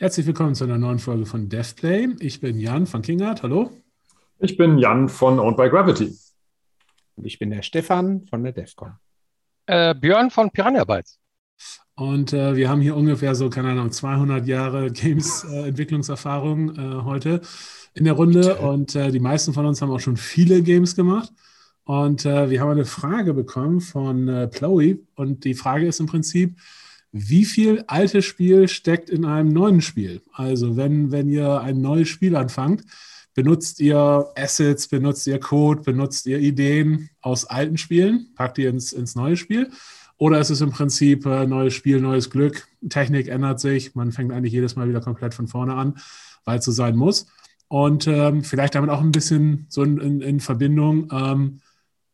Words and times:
Herzlich 0.00 0.26
willkommen 0.28 0.54
zu 0.54 0.62
einer 0.62 0.78
neuen 0.78 1.00
Folge 1.00 1.26
von 1.26 1.48
DevPlay. 1.48 2.10
Ich 2.20 2.40
bin 2.40 2.60
Jan 2.60 2.86
von 2.86 3.02
Kingart. 3.02 3.42
Hallo. 3.42 3.72
Ich 4.38 4.56
bin 4.56 4.78
Jan 4.78 5.08
von 5.08 5.40
Owned 5.40 5.56
by 5.56 5.68
Gravity. 5.68 6.16
Und 7.16 7.24
ich 7.26 7.40
bin 7.40 7.50
der 7.50 7.62
Stefan 7.62 8.24
von 8.30 8.44
der 8.44 8.52
DEFCON. 8.52 8.92
Äh, 9.66 9.96
Björn 9.96 10.30
von 10.30 10.52
Piranha 10.52 10.84
Bytes. 10.84 11.18
Und 11.96 12.32
äh, 12.32 12.54
wir 12.54 12.68
haben 12.68 12.80
hier 12.80 12.94
ungefähr 12.94 13.34
so, 13.34 13.50
keine 13.50 13.70
Ahnung, 13.70 13.90
200 13.90 14.46
Jahre 14.46 14.92
Games-Entwicklungserfahrung 14.92 16.76
äh, 16.76 17.02
heute 17.02 17.40
in 17.94 18.04
der 18.04 18.12
Runde. 18.12 18.58
Und 18.58 18.94
äh, 18.94 19.10
die 19.10 19.18
meisten 19.18 19.52
von 19.52 19.66
uns 19.66 19.82
haben 19.82 19.90
auch 19.90 19.98
schon 19.98 20.16
viele 20.16 20.62
Games 20.62 20.94
gemacht. 20.94 21.32
Und 21.82 22.24
äh, 22.24 22.50
wir 22.50 22.60
haben 22.60 22.70
eine 22.70 22.84
Frage 22.84 23.34
bekommen 23.34 23.80
von 23.80 24.28
äh, 24.28 24.46
Chloe. 24.46 25.00
Und 25.16 25.42
die 25.42 25.54
Frage 25.54 25.88
ist 25.88 25.98
im 25.98 26.06
Prinzip, 26.06 26.56
wie 27.12 27.44
viel 27.44 27.84
altes 27.86 28.24
Spiel 28.24 28.68
steckt 28.68 29.10
in 29.10 29.24
einem 29.24 29.48
neuen 29.48 29.80
Spiel? 29.80 30.22
Also 30.32 30.76
wenn, 30.76 31.10
wenn 31.10 31.28
ihr 31.28 31.60
ein 31.60 31.80
neues 31.80 32.08
Spiel 32.08 32.36
anfangt, 32.36 32.84
benutzt 33.34 33.80
ihr 33.80 34.26
Assets, 34.36 34.88
benutzt 34.88 35.26
ihr 35.26 35.38
Code, 35.38 35.82
benutzt 35.82 36.26
ihr 36.26 36.38
Ideen 36.38 37.10
aus 37.20 37.44
alten 37.44 37.78
Spielen, 37.78 38.34
packt 38.34 38.58
ihr 38.58 38.68
ins, 38.70 38.92
ins 38.92 39.14
neue 39.14 39.36
Spiel? 39.36 39.70
Oder 40.16 40.40
ist 40.40 40.50
es 40.50 40.60
im 40.60 40.70
Prinzip 40.70 41.24
äh, 41.24 41.46
neues 41.46 41.74
Spiel, 41.74 42.00
neues 42.00 42.30
Glück, 42.30 42.66
Technik 42.88 43.28
ändert 43.28 43.60
sich, 43.60 43.94
man 43.94 44.10
fängt 44.10 44.32
eigentlich 44.32 44.52
jedes 44.52 44.74
Mal 44.74 44.88
wieder 44.88 45.00
komplett 45.00 45.34
von 45.34 45.46
vorne 45.46 45.74
an, 45.74 45.98
weil 46.44 46.58
es 46.58 46.64
so 46.64 46.72
sein 46.72 46.96
muss. 46.96 47.26
Und 47.68 48.06
ähm, 48.08 48.42
vielleicht 48.42 48.74
damit 48.74 48.90
auch 48.90 49.00
ein 49.00 49.12
bisschen 49.12 49.66
so 49.68 49.82
in, 49.84 49.98
in, 49.98 50.20
in 50.20 50.40
Verbindung, 50.40 51.08
ähm, 51.12 51.60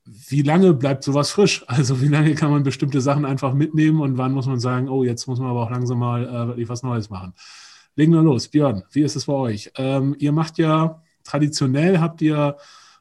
wie 0.04 0.42
lange 0.42 0.74
bleibt 0.74 1.04
sowas 1.04 1.30
frisch? 1.30 1.64
Also 1.68 2.00
wie 2.00 2.08
lange 2.08 2.34
kann 2.34 2.50
man 2.50 2.62
bestimmte 2.62 3.00
Sachen 3.00 3.24
einfach 3.24 3.54
mitnehmen 3.54 4.00
und 4.00 4.18
wann 4.18 4.32
muss 4.32 4.46
man 4.46 4.60
sagen, 4.60 4.88
oh, 4.88 5.04
jetzt 5.04 5.26
muss 5.26 5.38
man 5.38 5.50
aber 5.50 5.62
auch 5.62 5.70
langsam 5.70 5.98
mal 5.98 6.26
äh, 6.26 6.46
wirklich 6.48 6.68
was 6.68 6.82
Neues 6.82 7.10
machen. 7.10 7.34
Legen 7.96 8.12
wir 8.12 8.22
los. 8.22 8.48
Björn, 8.48 8.84
wie 8.90 9.02
ist 9.02 9.16
es 9.16 9.26
bei 9.26 9.32
euch? 9.32 9.70
Ähm, 9.76 10.16
ihr 10.18 10.32
macht 10.32 10.58
ja, 10.58 11.02
traditionell 11.22 12.00
habt 12.00 12.20
ihr 12.22 12.56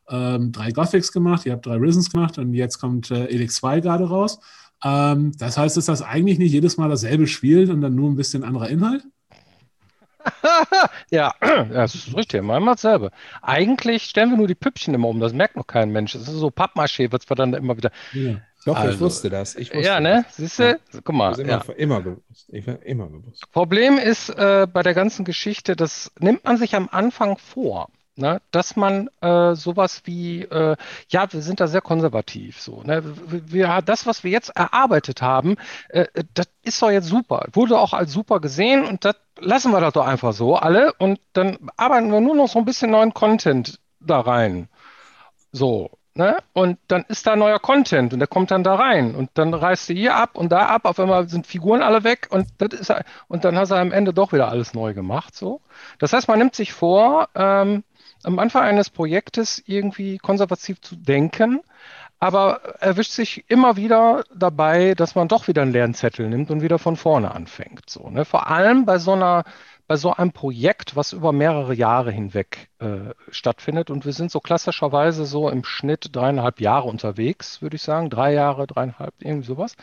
ähm, 0.10 0.52
drei 0.52 0.72
Gothics 0.72 1.12
gemacht, 1.12 1.46
ihr 1.46 1.54
habt 1.54 1.66
drei 1.66 1.78
Risens 1.78 2.12
gemacht 2.12 2.38
und 2.38 2.54
jetzt 2.54 2.80
kommt 2.80 3.10
äh, 3.12 3.26
Elix 3.26 3.56
2 3.56 3.80
gerade 3.80 4.08
raus. 4.08 4.40
Ähm, 4.84 5.32
das 5.38 5.58
heißt, 5.58 5.78
ist 5.78 5.90
das 5.90 6.02
eigentlich 6.02 6.40
nicht 6.40 6.52
jedes 6.52 6.78
Mal 6.78 6.90
dasselbe 6.90 7.28
Spiel 7.28 7.72
und 7.72 7.82
dann 7.82 7.96
nur 7.96 8.10
ein 8.10 8.16
bisschen 8.16 8.44
anderer 8.44 8.70
Inhalt? 8.70 9.04
ja, 11.12 11.34
das 11.42 11.96
ist 11.96 12.16
richtig, 12.16 12.42
manchmal 12.44 12.76
dasselbe. 12.76 13.12
Eigentlich 13.42 14.04
stellen 14.04 14.30
wir 14.30 14.38
nur 14.38 14.48
die 14.48 14.56
Püppchen 14.56 14.94
immer 14.94 15.08
um, 15.08 15.20
das 15.20 15.34
merkt 15.34 15.56
noch 15.56 15.68
kein 15.68 15.92
Mensch. 15.92 16.14
Das 16.14 16.24
ist 16.24 16.30
so 16.30 16.48
Pappmaché, 16.48 17.12
wird 17.12 17.24
es 17.24 17.28
dann 17.28 17.54
immer 17.54 17.78
wieder. 17.78 17.92
Ja. 18.14 18.42
Doch, 18.66 18.78
also, 18.78 18.94
ich 18.94 19.00
wusste 19.00 19.30
das. 19.30 19.56
Ich 19.56 19.74
wusste 19.74 19.86
ja, 19.88 20.00
ne? 20.00 20.26
Siehst 20.30 20.60
du? 20.60 20.64
Ja. 20.64 20.76
Guck 21.04 21.16
mal. 21.16 21.38
Immer, 21.38 21.50
ja. 21.68 21.74
immer 21.76 22.02
bewusst. 22.02 22.48
Ich 22.50 22.66
war 22.66 22.82
immer 22.84 23.08
bewusst. 23.08 23.52
Problem 23.52 23.98
ist 23.98 24.30
äh, 24.30 24.68
bei 24.72 24.84
der 24.84 24.94
ganzen 24.94 25.26
Geschichte, 25.26 25.76
das 25.76 26.12
nimmt 26.20 26.46
man 26.46 26.58
sich 26.58 26.76
am 26.76 26.88
Anfang 26.90 27.38
vor. 27.38 27.90
Ne, 28.16 28.42
dass 28.52 28.76
man 28.76 29.10
äh, 29.22 29.56
sowas 29.56 30.04
wie, 30.06 30.44
äh, 30.44 30.76
ja, 31.10 31.34
wir 31.34 31.42
sind 31.42 31.60
da 31.60 31.66
sehr 31.66 31.82
konservativ, 31.82 32.62
so. 32.62 32.84
Ne, 32.84 33.02
wir, 33.28 33.82
das, 33.82 34.06
was 34.06 34.24
wir 34.24 34.30
jetzt 34.30 34.50
erarbeitet 34.56 35.24
haben, 35.24 35.56
äh, 35.90 36.06
das 36.36 36.48
ist 36.62 36.80
doch 36.84 36.92
jetzt 36.92 37.08
super, 37.08 37.48
wurde 37.54 37.80
auch 37.80 37.92
als 37.94 38.12
super 38.12 38.40
gesehen 38.40 38.86
und 38.86 39.04
das 39.04 39.16
lassen 39.40 39.72
wir 39.72 39.82
das 39.82 39.94
doch 39.94 40.06
einfach 40.06 40.34
so 40.34 40.56
alle 40.56 40.94
und 41.00 41.20
dann 41.34 41.58
arbeiten 41.76 42.12
wir 42.12 42.22
nur 42.22 42.36
noch 42.36 42.48
so 42.48 42.60
ein 42.60 42.66
bisschen 42.66 42.92
neuen 42.92 43.16
Content 43.16 43.80
da 44.00 44.20
rein. 44.20 44.70
So, 45.52 45.90
ne? 46.14 46.38
Und 46.54 46.78
dann 46.90 47.06
ist 47.08 47.26
da 47.26 47.36
neuer 47.36 47.60
Content 47.60 48.14
und 48.14 48.20
der 48.20 48.28
kommt 48.28 48.52
dann 48.52 48.64
da 48.64 48.76
rein 48.76 49.16
und 49.16 49.32
dann 49.36 49.56
reißt 49.56 49.90
du 49.90 49.94
hier 49.94 50.16
ab 50.16 50.36
und 50.36 50.52
da 50.52 50.68
ab, 50.68 50.86
auf 50.86 51.00
einmal 51.00 51.30
sind 51.30 51.48
Figuren 51.48 51.82
alle 51.82 52.04
weg 52.04 52.28
und 52.30 52.48
das 52.60 52.80
ist 52.80 52.94
und 53.28 53.44
dann 53.44 53.58
hast 53.58 53.70
du 53.72 53.76
am 53.76 53.92
Ende 53.92 54.14
doch 54.14 54.34
wieder 54.34 54.50
alles 54.50 54.74
neu 54.76 54.94
gemacht. 54.94 55.36
So. 55.36 55.62
Das 56.00 56.14
heißt, 56.14 56.28
man 56.28 56.38
nimmt 56.40 56.56
sich 56.56 56.74
vor, 56.74 57.30
ähm, 57.36 57.84
am 58.24 58.40
Anfang 58.40 58.64
eines 58.64 58.90
Projektes 58.90 59.62
irgendwie 59.66 60.18
konservativ 60.18 60.82
zu 60.82 60.96
denken, 60.96 61.62
aber 62.20 62.82
erwischt 62.82 63.12
sich 63.12 63.46
immer 63.50 63.76
wieder 63.76 64.24
dabei, 64.34 64.96
dass 64.96 65.16
man 65.16 65.28
doch 65.28 65.48
wieder 65.48 65.62
einen 65.62 65.74
leeren 65.74 65.94
Zettel 65.94 66.30
nimmt 66.30 66.52
und 66.52 66.62
wieder 66.62 66.80
von 66.80 66.96
vorne 66.96 67.32
anfängt. 67.32 67.90
So, 67.90 68.10
ne? 68.10 68.24
Vor 68.26 68.48
allem 68.48 68.86
bei 68.86 68.98
so 68.98 69.12
einer 69.14 69.44
bei 69.88 69.98
so 69.98 70.14
einem 70.14 70.32
Projekt, 70.32 70.96
was 70.96 71.14
über 71.14 71.34
mehrere 71.34 71.74
Jahre 71.74 72.12
hinweg 72.12 72.70
äh, 72.80 73.14
stattfindet. 73.30 73.90
Und 73.90 74.06
wir 74.06 74.14
sind 74.14 74.32
so 74.32 74.40
klassischerweise 74.40 75.26
so 75.26 75.50
im 75.50 75.64
Schnitt 75.66 76.16
dreieinhalb 76.16 76.62
Jahre 76.62 76.88
unterwegs, 76.88 77.62
würde 77.62 77.76
ich 77.76 77.82
sagen. 77.82 78.10
Drei 78.10 78.34
Jahre, 78.34 78.66
dreieinhalb, 78.66 79.14
irgendwie 79.20 79.48
sowas. 79.48 79.76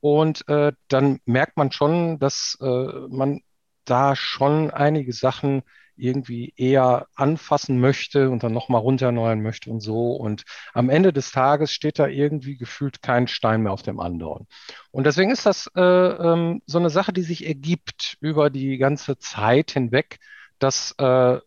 Und 0.00 0.46
äh, 0.48 0.72
dann 0.88 1.20
merkt 1.24 1.56
man 1.56 1.72
schon, 1.72 2.18
dass 2.18 2.58
äh, 2.60 2.66
man 3.08 3.40
da 3.84 4.16
schon 4.16 4.70
einige 4.70 5.12
Sachen 5.12 5.62
irgendwie 5.98 6.52
eher 6.56 7.06
anfassen 7.14 7.80
möchte 7.80 8.30
und 8.30 8.42
dann 8.42 8.52
nochmal 8.52 8.80
runterneuern 8.80 9.42
möchte 9.42 9.70
und 9.70 9.80
so. 9.80 10.12
Und 10.12 10.44
am 10.72 10.90
Ende 10.90 11.12
des 11.12 11.32
Tages 11.32 11.72
steht 11.72 11.98
da 11.98 12.06
irgendwie 12.06 12.56
gefühlt 12.56 13.02
kein 13.02 13.28
Stein 13.28 13.62
mehr 13.62 13.72
auf 13.72 13.82
dem 13.82 14.00
anderen. 14.00 14.46
Und 14.90 15.04
deswegen 15.04 15.30
ist 15.30 15.46
das 15.46 15.70
äh, 15.76 15.80
ähm, 15.80 16.62
so 16.66 16.78
eine 16.78 16.90
Sache, 16.90 17.12
die 17.12 17.22
sich 17.22 17.46
ergibt 17.46 18.16
über 18.20 18.50
die 18.50 18.78
ganze 18.78 19.18
Zeit 19.18 19.72
hinweg, 19.72 20.18
dass 20.58 20.94
äh, 20.98 21.38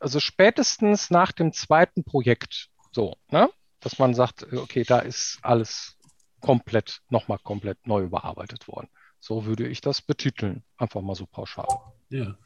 also 0.00 0.20
spätestens 0.20 1.10
nach 1.10 1.32
dem 1.32 1.52
zweiten 1.52 2.04
Projekt 2.04 2.68
so, 2.92 3.16
ne, 3.30 3.50
dass 3.80 3.98
man 3.98 4.14
sagt, 4.14 4.52
okay, 4.52 4.84
da 4.84 5.00
ist 5.00 5.38
alles 5.42 5.96
komplett, 6.40 7.00
nochmal 7.08 7.38
komplett 7.38 7.86
neu 7.86 8.02
überarbeitet 8.02 8.68
worden. 8.68 8.88
So 9.20 9.46
würde 9.46 9.66
ich 9.66 9.80
das 9.80 10.00
betiteln, 10.02 10.62
einfach 10.76 11.02
mal 11.02 11.14
so 11.14 11.26
pauschal. 11.26 11.66
Ja. 12.10 12.36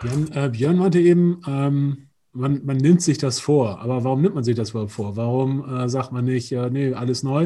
Björn, 0.00 0.32
äh, 0.32 0.48
Björn 0.48 0.78
meinte 0.78 1.00
eben, 1.00 1.42
ähm, 1.46 2.08
man, 2.32 2.64
man, 2.64 2.76
nimmt 2.76 3.02
sich 3.02 3.18
das 3.18 3.40
vor. 3.40 3.80
Aber 3.80 4.04
warum 4.04 4.22
nimmt 4.22 4.34
man 4.34 4.44
sich 4.44 4.56
das 4.56 4.70
überhaupt 4.70 4.92
vor? 4.92 5.16
Warum 5.16 5.68
äh, 5.68 5.88
sagt 5.88 6.12
man 6.12 6.24
nicht, 6.24 6.50
äh, 6.52 6.70
nee, 6.70 6.94
alles 6.94 7.22
neu? 7.22 7.44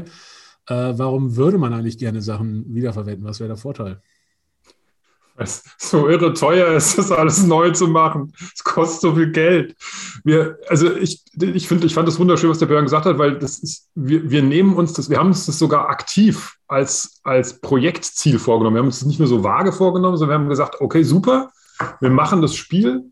Äh, 0.69 0.95
warum 0.99 1.37
würde 1.37 1.59
man 1.59 1.73
eigentlich 1.73 1.99
gerne 1.99 2.23
Sachen 2.23 2.75
wiederverwenden? 2.75 3.25
Was 3.25 3.41
wäre 3.41 3.49
der 3.49 3.57
Vorteil? 3.57 4.03
So 5.47 6.09
irre 6.09 6.35
teuer 6.35 6.69
ist, 6.77 6.99
das 6.99 7.13
alles 7.13 7.45
neu 7.45 7.71
zu 7.71 7.89
machen. 7.89 8.33
Es 8.55 8.65
kostet 8.65 9.01
so 9.01 9.15
viel 9.15 9.31
Geld. 9.31 9.77
Wir, 10.25 10.59
also 10.69 10.95
ich, 10.97 11.23
ich 11.41 11.69
finde, 11.69 11.87
ich 11.87 11.95
fand 11.95 12.09
das 12.09 12.19
wunderschön, 12.19 12.51
was 12.51 12.59
der 12.59 12.67
Björn 12.67 12.85
gesagt 12.85 13.07
hat, 13.07 13.19
weil 13.19 13.39
das 13.39 13.59
ist, 13.59 13.89
wir, 13.95 14.31
wir 14.31 14.43
nehmen 14.43 14.75
uns 14.75 14.93
das, 14.93 15.11
wir 15.11 15.19
haben 15.19 15.29
uns 15.29 15.47
das 15.47 15.59
sogar 15.59 15.89
aktiv 15.89 16.57
als, 16.67 17.21
als 17.23 17.61
Projektziel 17.61 18.39
vorgenommen. 18.39 18.77
Wir 18.77 18.81
haben 18.81 18.87
uns 18.87 19.01
das 19.01 19.09
nicht 19.09 19.19
nur 19.21 19.29
so 19.29 19.45
vage 19.45 19.73
vorgenommen, 19.73 20.17
sondern 20.17 20.39
wir 20.39 20.43
haben 20.43 20.51
gesagt, 20.51 20.81
okay, 20.81 21.03
super, 21.03 21.51
wir 22.01 22.11
machen 22.11 22.43
das 22.43 22.55
Spiel 22.55 23.05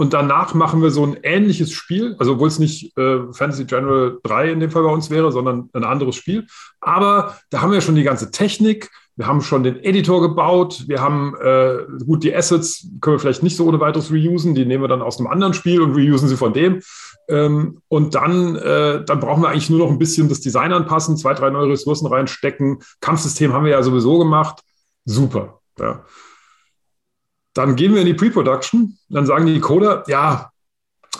und 0.00 0.14
danach 0.14 0.54
machen 0.54 0.80
wir 0.80 0.90
so 0.90 1.04
ein 1.04 1.18
ähnliches 1.22 1.72
Spiel, 1.72 2.16
also 2.18 2.32
obwohl 2.32 2.48
es 2.48 2.58
nicht 2.58 2.96
äh, 2.96 3.32
Fantasy 3.32 3.66
General 3.66 4.18
3 4.22 4.52
in 4.52 4.60
dem 4.60 4.70
Fall 4.70 4.82
bei 4.82 4.90
uns 4.90 5.10
wäre, 5.10 5.30
sondern 5.30 5.68
ein 5.74 5.84
anderes 5.84 6.16
Spiel. 6.16 6.46
Aber 6.80 7.36
da 7.50 7.60
haben 7.60 7.70
wir 7.70 7.82
schon 7.82 7.96
die 7.96 8.02
ganze 8.02 8.30
Technik, 8.30 8.90
wir 9.16 9.26
haben 9.26 9.42
schon 9.42 9.62
den 9.62 9.76
Editor 9.84 10.20
gebaut. 10.22 10.84
Wir 10.86 11.00
haben, 11.00 11.34
äh, 11.42 12.04
gut, 12.06 12.24
die 12.24 12.34
Assets 12.34 12.88
können 13.00 13.16
wir 13.16 13.20
vielleicht 13.20 13.42
nicht 13.42 13.56
so 13.56 13.66
ohne 13.66 13.80
weiteres 13.80 14.10
reusen. 14.10 14.54
Die 14.54 14.64
nehmen 14.64 14.82
wir 14.82 14.88
dann 14.88 15.02
aus 15.02 15.18
einem 15.18 15.26
anderen 15.26 15.52
Spiel 15.52 15.82
und 15.82 15.94
reusen 15.94 16.28
sie 16.28 16.36
von 16.36 16.52
dem. 16.52 16.80
Ähm, 17.28 17.82
und 17.88 18.14
dann, 18.14 18.56
äh, 18.56 19.04
dann 19.04 19.20
brauchen 19.20 19.42
wir 19.42 19.50
eigentlich 19.50 19.70
nur 19.70 19.80
noch 19.80 19.90
ein 19.90 19.98
bisschen 19.98 20.28
das 20.28 20.40
Design 20.40 20.72
anpassen, 20.72 21.16
zwei, 21.16 21.34
drei 21.34 21.50
neue 21.50 21.70
Ressourcen 21.70 22.06
reinstecken. 22.06 22.78
Kampfsystem 23.00 23.52
haben 23.52 23.64
wir 23.64 23.72
ja 23.72 23.82
sowieso 23.82 24.18
gemacht. 24.18 24.62
Super. 25.04 25.60
Ja. 25.78 26.04
Dann 27.54 27.76
gehen 27.76 27.94
wir 27.94 28.00
in 28.00 28.06
die 28.06 28.14
Pre-Production. 28.14 28.96
Dann 29.08 29.26
sagen 29.26 29.46
die 29.46 29.60
Coder, 29.60 30.04
ja, 30.06 30.50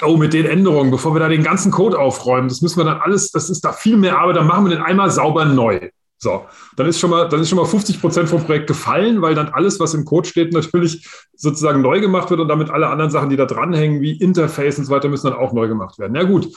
oh, 0.02 0.16
mit 0.16 0.32
den 0.32 0.46
Änderungen, 0.46 0.90
bevor 0.90 1.14
wir 1.14 1.20
da 1.20 1.28
den 1.28 1.42
ganzen 1.42 1.70
Code 1.70 1.98
aufräumen, 1.98 2.48
das 2.48 2.62
müssen 2.62 2.78
wir 2.78 2.84
dann 2.84 3.00
alles, 3.00 3.30
das 3.30 3.50
ist 3.50 3.64
da 3.64 3.72
viel 3.72 3.96
mehr 3.96 4.18
Arbeit, 4.18 4.36
dann 4.36 4.46
machen 4.46 4.64
wir 4.64 4.76
den 4.76 4.82
einmal 4.82 5.10
sauber 5.10 5.44
neu. 5.44 5.90
So, 6.22 6.44
dann 6.76 6.86
ist 6.86 7.00
schon 7.00 7.08
mal, 7.08 7.28
dann 7.30 7.40
ist 7.40 7.48
schon 7.48 7.56
mal 7.56 7.64
50 7.64 7.98
Prozent 7.98 8.28
vom 8.28 8.44
Projekt 8.44 8.66
gefallen, 8.66 9.22
weil 9.22 9.34
dann 9.34 9.48
alles, 9.48 9.80
was 9.80 9.94
im 9.94 10.04
Code 10.04 10.28
steht, 10.28 10.52
natürlich 10.52 11.08
sozusagen 11.34 11.80
neu 11.80 12.00
gemacht 12.00 12.28
wird 12.28 12.40
und 12.40 12.48
damit 12.48 12.68
alle 12.68 12.88
anderen 12.88 13.10
Sachen, 13.10 13.30
die 13.30 13.36
da 13.36 13.46
dranhängen, 13.46 14.02
wie 14.02 14.12
Interface 14.12 14.78
und 14.78 14.84
so 14.84 14.92
weiter, 14.92 15.08
müssen 15.08 15.28
dann 15.28 15.38
auch 15.38 15.54
neu 15.54 15.66
gemacht 15.66 15.98
werden. 15.98 16.14
Ja 16.14 16.24
gut, 16.24 16.48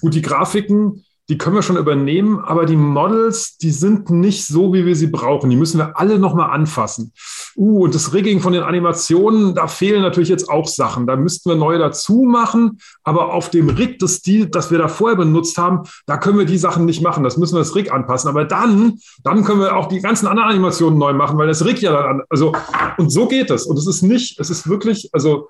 gut, 0.00 0.14
die 0.14 0.22
Grafiken, 0.22 1.04
die 1.30 1.38
können 1.38 1.56
wir 1.56 1.62
schon 1.62 1.78
übernehmen, 1.78 2.38
aber 2.38 2.66
die 2.66 2.76
Models, 2.76 3.56
die 3.56 3.70
sind 3.70 4.10
nicht 4.10 4.46
so, 4.46 4.74
wie 4.74 4.84
wir 4.84 4.94
sie 4.94 5.06
brauchen. 5.06 5.48
Die 5.48 5.56
müssen 5.56 5.78
wir 5.78 5.98
alle 5.98 6.18
nochmal 6.18 6.50
anfassen. 6.50 7.12
Uh, 7.56 7.84
und 7.84 7.94
das 7.94 8.12
Rigging 8.12 8.40
von 8.40 8.52
den 8.52 8.62
Animationen, 8.62 9.54
da 9.54 9.66
fehlen 9.66 10.02
natürlich 10.02 10.28
jetzt 10.28 10.50
auch 10.50 10.66
Sachen. 10.66 11.06
Da 11.06 11.16
müssten 11.16 11.48
wir 11.48 11.56
neue 11.56 11.78
dazu 11.78 12.24
machen, 12.24 12.78
aber 13.04 13.32
auf 13.32 13.48
dem 13.48 13.70
Rig, 13.70 13.98
das 14.00 14.16
Stil, 14.16 14.46
das 14.46 14.70
wir 14.70 14.78
da 14.78 14.88
vorher 14.88 15.16
benutzt 15.16 15.56
haben, 15.56 15.84
da 16.06 16.18
können 16.18 16.38
wir 16.38 16.44
die 16.44 16.58
Sachen 16.58 16.84
nicht 16.84 17.00
machen. 17.00 17.24
Das 17.24 17.38
müssen 17.38 17.54
wir 17.54 17.60
das 17.60 17.74
Rig 17.74 17.90
anpassen. 17.90 18.28
Aber 18.28 18.44
dann, 18.44 18.98
dann 19.22 19.44
können 19.44 19.60
wir 19.60 19.76
auch 19.76 19.88
die 19.88 20.00
ganzen 20.00 20.26
anderen 20.26 20.50
Animationen 20.50 20.98
neu 20.98 21.14
machen, 21.14 21.38
weil 21.38 21.46
das 21.46 21.64
Rig 21.64 21.80
ja 21.80 21.92
dann, 21.92 22.04
an, 22.04 22.22
also, 22.28 22.52
und 22.98 23.10
so 23.10 23.28
geht 23.28 23.50
es. 23.50 23.64
Und 23.64 23.78
es 23.78 23.86
ist 23.86 24.02
nicht, 24.02 24.38
es 24.40 24.50
ist 24.50 24.68
wirklich, 24.68 25.08
also, 25.12 25.48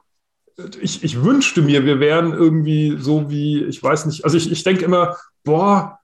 ich, 0.81 1.03
ich 1.03 1.25
wünschte 1.25 1.63
mir, 1.63 1.85
wir 1.85 1.99
wären 1.99 2.33
irgendwie 2.33 2.97
so 3.01 3.29
wie, 3.29 3.65
ich 3.65 3.83
weiß 3.83 4.07
nicht, 4.07 4.25
also 4.25 4.37
ich, 4.37 4.53
ich 4.53 4.63
denke 4.63 4.85
immer, 4.85 5.17
boah, 5.45 5.99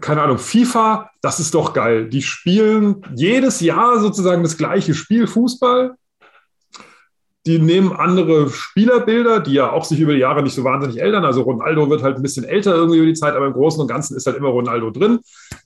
keine 0.00 0.22
Ahnung, 0.22 0.38
FIFA, 0.38 1.10
das 1.20 1.40
ist 1.40 1.54
doch 1.54 1.72
geil. 1.72 2.08
Die 2.08 2.22
spielen 2.22 3.02
jedes 3.14 3.60
Jahr 3.60 4.00
sozusagen 4.00 4.42
das 4.42 4.56
gleiche 4.56 4.94
Spiel, 4.94 5.26
Fußball. 5.26 5.96
die 7.46 7.58
nehmen 7.58 7.92
andere 7.92 8.50
Spielerbilder, 8.50 9.40
die 9.40 9.54
ja 9.54 9.72
auch 9.72 9.84
sich 9.84 9.98
über 9.98 10.12
die 10.12 10.18
Jahre 10.18 10.42
nicht 10.42 10.54
so 10.54 10.62
wahnsinnig 10.62 10.98
ändern. 10.98 11.24
Also 11.24 11.42
Ronaldo 11.42 11.88
wird 11.88 12.02
halt 12.02 12.16
ein 12.16 12.22
bisschen 12.22 12.44
älter 12.44 12.74
irgendwie 12.74 12.98
über 12.98 13.06
die 13.06 13.14
Zeit, 13.14 13.34
aber 13.34 13.46
im 13.46 13.54
Großen 13.54 13.80
und 13.80 13.88
Ganzen 13.88 14.16
ist 14.16 14.26
halt 14.26 14.36
immer 14.36 14.48
Ronaldo 14.50 14.90
drin. 14.90 15.20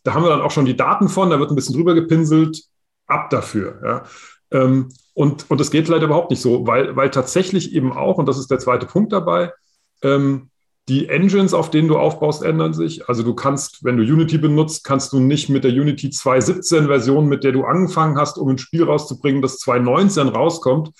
Da 0.05 0.15
haben 0.15 0.23
wir 0.23 0.31
dann 0.31 0.41
auch 0.41 0.53
schon 0.53 0.67
die 0.67 0.77
Daten 0.77 1.09
von, 1.09 1.31
da 1.31 1.41
wird 1.41 1.51
ein 1.51 1.57
bisschen 1.57 1.75
drüber 1.75 1.95
gepinselt, 1.95 2.63
ab 3.07 3.29
dafür. 3.31 3.81
Ja. 3.85 4.03
Ähm, 4.53 4.89
und, 5.15 5.51
und 5.51 5.61
das 5.61 5.71
geht 5.71 5.89
leider 5.89 6.05
überhaupt 6.07 6.31
nicht 6.31 6.41
so, 6.41 6.67
weil, 6.67 6.95
weil 6.95 7.11
tatsächlich 7.11 7.75
eben 7.75 7.93
auch, 7.93 8.19
und 8.19 8.27
das 8.27 8.39
ist 8.39 8.51
der 8.51 8.61
zweite 8.61 8.87
Punkt 8.87 9.13
dabei, 9.13 9.53
ähm, 10.03 10.51
die 10.89 11.09
Engines, 11.09 11.55
auf 11.55 11.71
denen 11.71 11.89
du 11.89 11.97
aufbaust, 11.97 12.43
ändern 12.43 12.75
sich. 12.75 13.09
Also 13.09 13.23
du 13.23 13.35
kannst, 13.35 13.85
wenn 13.85 13.97
du 13.97 14.03
Unity 14.03 14.37
benutzt, 14.39 14.85
kannst 14.85 15.13
du 15.13 15.21
nicht 15.21 15.49
mit 15.49 15.65
der 15.65 15.71
Unity 15.71 16.09
2.17 16.09 16.87
Version, 16.87 17.27
mit 17.27 17.43
der 17.43 17.53
du 17.53 17.65
angefangen 17.65 18.19
hast, 18.19 18.37
um 18.37 18.49
ein 18.49 18.59
Spiel 18.59 18.85
rauszubringen, 18.85 19.41
das 19.41 19.61
2.19 19.61 20.31
rauskommt, 20.31 20.91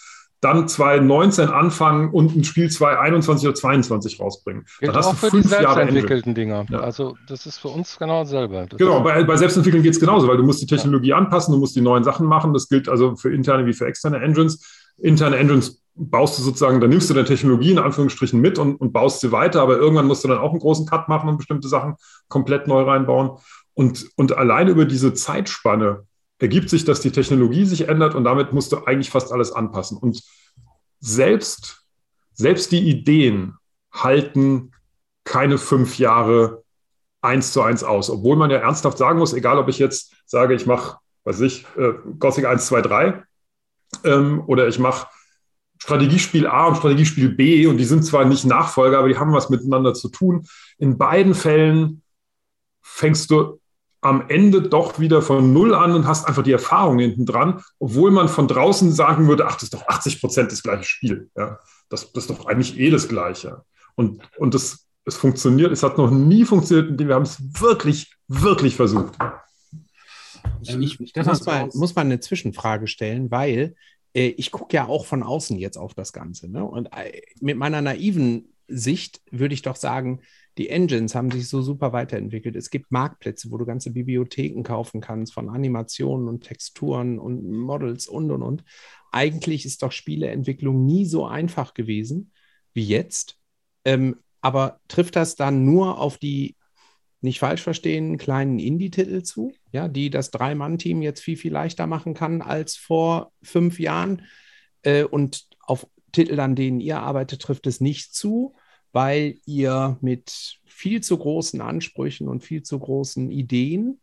dann 0.41 0.69
2019 0.69 1.49
anfangen 1.49 2.11
und 2.11 2.35
ein 2.35 2.45
Spiel 2.45 2.71
2021 2.71 3.47
oder 3.47 3.55
2022 3.55 4.21
rausbringen. 4.21 4.65
Gilt 4.79 4.89
dann 4.89 4.97
hast 4.97 5.07
auch 5.07 5.11
du 5.13 5.17
für 5.17 5.31
fünf 5.31 5.47
die 5.47 5.53
Jahre 5.53 5.75
selbstentwickelten 5.75 6.37
Engine. 6.37 6.65
Dinger. 6.65 6.67
Ja. 6.71 6.81
Also 6.81 7.17
das 7.29 7.45
ist 7.45 7.59
für 7.59 7.69
uns 7.69 7.99
genau 7.99 8.25
dasselbe. 8.25 8.67
Das 8.69 8.79
Genau, 8.79 9.01
bei, 9.01 9.23
bei 9.25 9.37
Selbstentwickeln 9.37 9.83
geht 9.83 9.93
es 9.93 10.01
genauso, 10.01 10.29
weil 10.29 10.37
du 10.39 10.45
musst 10.45 10.63
die 10.63 10.67
Technologie 10.67 11.13
anpassen, 11.13 11.53
du 11.53 11.59
musst 11.59 11.77
die 11.77 11.81
neuen 11.83 12.05
Sachen 12.05 12.27
machen. 12.27 12.55
Das 12.55 12.69
gilt 12.69 12.89
also 12.89 13.17
für 13.17 13.33
interne 13.33 13.67
wie 13.67 13.75
für 13.75 13.87
externe 13.87 14.19
Engines. 14.19 14.83
Interne 14.99 15.37
Engines 15.37 15.84
baust 15.97 16.39
du 16.39 16.43
sozusagen, 16.43 16.81
da 16.81 16.87
nimmst 16.87 17.09
du 17.09 17.15
deine 17.15 17.27
Technologie 17.27 17.73
in 17.73 17.79
Anführungsstrichen 17.79 18.41
mit 18.41 18.59
und, 18.59 18.77
und 18.77 18.93
baust 18.93 19.21
sie 19.21 19.33
weiter, 19.33 19.63
aber 19.63 19.77
irgendwann 19.77 20.07
musst 20.07 20.25
du 20.25 20.29
dann 20.29 20.39
auch 20.39 20.51
einen 20.51 20.61
großen 20.61 20.87
Cut 20.87 21.09
machen 21.09 21.29
und 21.29 21.37
bestimmte 21.37 21.69
Sachen 21.69 21.95
komplett 22.29 22.67
neu 22.67 22.83
reinbauen. 22.83 23.39
Und, 23.75 24.09
und 24.17 24.37
allein 24.37 24.69
über 24.69 24.85
diese 24.85 25.15
Zeitspanne 25.15 26.05
ergibt 26.39 26.69
sich, 26.69 26.85
dass 26.85 27.01
die 27.01 27.13
Technologie 27.13 27.65
sich 27.65 27.89
ändert 27.89 28.15
und 28.15 28.25
damit 28.25 28.53
musst 28.53 28.73
du 28.73 28.85
eigentlich 28.85 29.11
fast 29.11 29.33
alles 29.33 29.53
anpassen. 29.53 29.97
Und 29.97 30.23
selbst, 31.01 31.85
selbst 32.33 32.73
die 32.73 32.89
Ideen 32.89 33.55
halten 33.93 34.73
keine 35.25 35.59
fünf 35.59 35.99
Jahre 35.99 36.65
eins 37.23 37.53
zu 37.53 37.63
eins 37.63 37.85
aus, 37.85 38.11
obwohl 38.11 38.37
man 38.37 38.51
ja 38.51 38.59
ernsthaft 38.59 38.99
sagen 38.99 39.19
muss, 39.19 39.33
egal 39.33 39.59
ob 39.59 39.69
ich 39.69 39.79
jetzt 39.79 40.13
sage, 40.27 40.55
ich 40.55 40.67
mache, 40.67 40.99
weiß 41.25 41.41
ich, 41.41 41.65
äh, 41.77 41.95
Gothic 42.19 42.45
1, 42.45 42.67
2, 42.67 42.83
3 42.83 43.25
ähm, 44.05 44.43
oder 44.47 44.69
ich 44.69 44.79
mache 44.79 45.07
Strategiespiel 45.85 46.47
A 46.47 46.69
und 46.69 46.79
Strategiespiel 46.79 47.29
B 47.29 47.67
und 47.67 47.77
die 47.77 47.85
sind 47.85 48.07
zwar 48.07 48.25
nicht 48.25 48.47
Nachfolger, 48.47 48.99
aber 48.99 49.09
die 49.09 49.19
haben 49.19 49.35
was 49.35 49.51
miteinander 49.51 49.93
zu 49.93 50.09
tun. 50.09 50.47
In 50.79 50.97
beiden 50.97 51.35
Fällen 51.35 52.01
fängst 52.81 53.31
du 53.31 53.61
am 54.01 54.31
Ende 54.31 54.63
doch 54.63 54.99
wieder 54.99 55.21
von 55.21 55.53
Null 55.53 55.75
an 55.75 55.93
und 55.93 56.07
hast 56.07 56.27
einfach 56.27 56.43
die 56.43 56.53
Erfahrung 56.53 57.01
hinten 57.01 57.27
dran, 57.27 57.63
obwohl 57.79 58.11
man 58.11 58.29
von 58.29 58.49
draußen 58.49 58.93
sagen 58.93 59.29
würde, 59.29 59.47
ach, 59.47 59.57
das 59.57 59.65
ist 59.65 59.75
doch 59.75 59.87
80 59.87 60.23
Prozent 60.23 60.53
das 60.53 60.63
gleiche 60.63 60.85
Spiel. 60.85 61.31
Ja, 61.37 61.59
das, 61.91 62.11
das 62.13 62.25
ist 62.25 62.31
doch 62.31 62.47
eigentlich 62.47 62.79
eh 62.79 62.89
das 62.89 63.07
Gleiche. 63.07 63.63
Und, 63.95 64.23
und 64.39 64.55
das, 64.55 64.87
es 65.05 65.17
funktioniert, 65.17 65.71
es 65.71 65.83
hat 65.83 65.99
noch 65.99 66.11
nie 66.11 66.47
funktioniert, 66.47 66.89
indem 66.89 67.09
wir 67.09 67.15
haben 67.15 67.25
es 67.25 67.37
wirklich, 67.61 68.17
wirklich 68.27 68.75
versucht. 68.75 69.19
Ich, 70.63 70.99
ich 71.01 71.11
Stefan, 71.11 71.33
muss, 71.33 71.45
mal, 71.45 71.69
muss 71.75 71.95
mal 71.95 72.03
eine 72.03 72.21
Zwischenfrage 72.21 72.87
stellen, 72.87 73.31
weil 73.31 73.75
ich 74.15 74.51
gucke 74.51 74.77
ja 74.77 74.87
auch 74.87 75.07
von 75.07 75.23
außen 75.23 75.59
jetzt 75.59 75.77
auf 75.77 75.95
das 75.95 76.13
Ganze. 76.13 76.49
Ne? 76.49 76.65
Und 76.65 76.87
äh, 76.97 77.23
mit 77.41 77.57
meiner 77.57 77.83
naiven 77.83 78.55
Sicht 78.69 79.21
würde 79.31 79.55
ich 79.55 79.63
doch 79.63 79.77
sagen, 79.77 80.21
die 80.57 80.69
Engines 80.69 81.15
haben 81.15 81.31
sich 81.31 81.49
so 81.49 81.63
super 81.63 81.93
weiterentwickelt. 81.93 82.55
Es 82.57 82.71
gibt 82.71 82.93
Marktplätze, 82.93 83.51
wo 83.51 83.59
du 83.59 83.67
ganze 83.67 83.91
Bibliotheken 83.91 84.63
kaufen 84.63 85.01
kannst 85.01 85.35
von 85.35 85.49
Animationen 85.49 86.29
und 86.29 86.45
Texturen 86.45 87.19
und 87.19 87.51
Models 87.51 88.07
und 88.07 88.31
und 88.31 88.43
und. 88.43 88.65
Eigentlich 89.11 89.67
ist 89.67 89.83
doch 89.83 89.93
Spieleentwicklung 89.93 90.85
nie 90.85 91.07
so 91.07 91.27
einfach 91.27 91.75
gewesen 91.75 92.33
wie 92.73 92.85
jetzt. 92.85 93.39
Ähm, 93.85 94.17
aber 94.41 94.81
trifft 94.89 95.17
das 95.17 95.37
dann 95.37 95.65
nur 95.65 95.99
auf 95.99 96.19
die, 96.19 96.57
nicht 97.25 97.41
falsch 97.41 97.63
verstehen, 97.63 98.19
kleinen 98.19 98.59
Indie-Titel 98.59 99.23
zu, 99.23 99.53
ja, 99.73 99.89
die 99.89 100.11
das 100.11 100.31
Drei-Mann-Team 100.31 101.03
jetzt 101.03 101.21
viel, 101.21 101.37
viel 101.37 101.53
leichter 101.53 101.87
machen 101.87 102.15
kann 102.15 102.43
als 102.43 102.77
vor 102.77 103.33
fünf 103.43 103.81
Jahren? 103.81 104.23
Äh, 104.83 105.05
und 105.05 105.47
auf 105.61 105.89
Titel, 106.13 106.39
an 106.39 106.55
denen 106.55 106.81
ihr 106.81 107.01
arbeitet, 107.01 107.43
trifft 107.43 107.67
es 107.67 107.81
nicht 107.81 108.15
zu 108.15 108.55
weil 108.95 109.41
ihr 109.45 109.99
mit 110.01 110.61
viel 110.65 111.03
zu 111.03 111.19
großen 111.19 111.61
Ansprüchen 111.61 112.29
und 112.29 112.45
viel 112.45 112.63
zu 112.63 112.79
großen 112.79 113.29
Ideen 113.31 114.01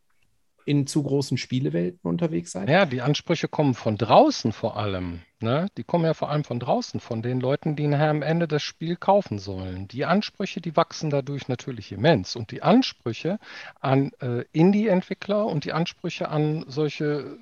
in 0.66 0.88
zu 0.88 1.04
großen 1.04 1.38
Spielewelten 1.38 2.08
unterwegs 2.08 2.52
seid? 2.52 2.70
Ja, 2.70 2.86
die 2.86 3.02
Ansprüche 3.02 3.48
kommen 3.48 3.74
von 3.74 3.98
draußen 3.98 4.52
vor 4.52 4.78
allem. 4.78 5.22
Ne? 5.40 5.68
Die 5.78 5.84
kommen 5.84 6.06
ja 6.06 6.14
vor 6.14 6.30
allem 6.30 6.44
von 6.44 6.60
draußen, 6.60 7.00
von 7.00 7.22
den 7.22 7.40
Leuten, 7.40 7.76
die 7.76 7.88
nachher 7.88 8.10
am 8.10 8.22
Ende 8.22 8.48
das 8.48 8.62
Spiel 8.62 8.96
kaufen 8.96 9.40
sollen. 9.40 9.88
Die 9.88 10.06
Ansprüche, 10.06 10.62
die 10.62 10.76
wachsen 10.76 11.10
dadurch 11.10 11.48
natürlich 11.48 11.92
immens. 11.92 12.36
Und 12.36 12.52
die 12.52 12.62
Ansprüche 12.62 13.40
an 13.80 14.12
äh, 14.20 14.44
Indie-Entwickler 14.52 15.46
und 15.46 15.66
die 15.66 15.74
Ansprüche 15.74 16.30
an 16.30 16.66
solche 16.68 17.38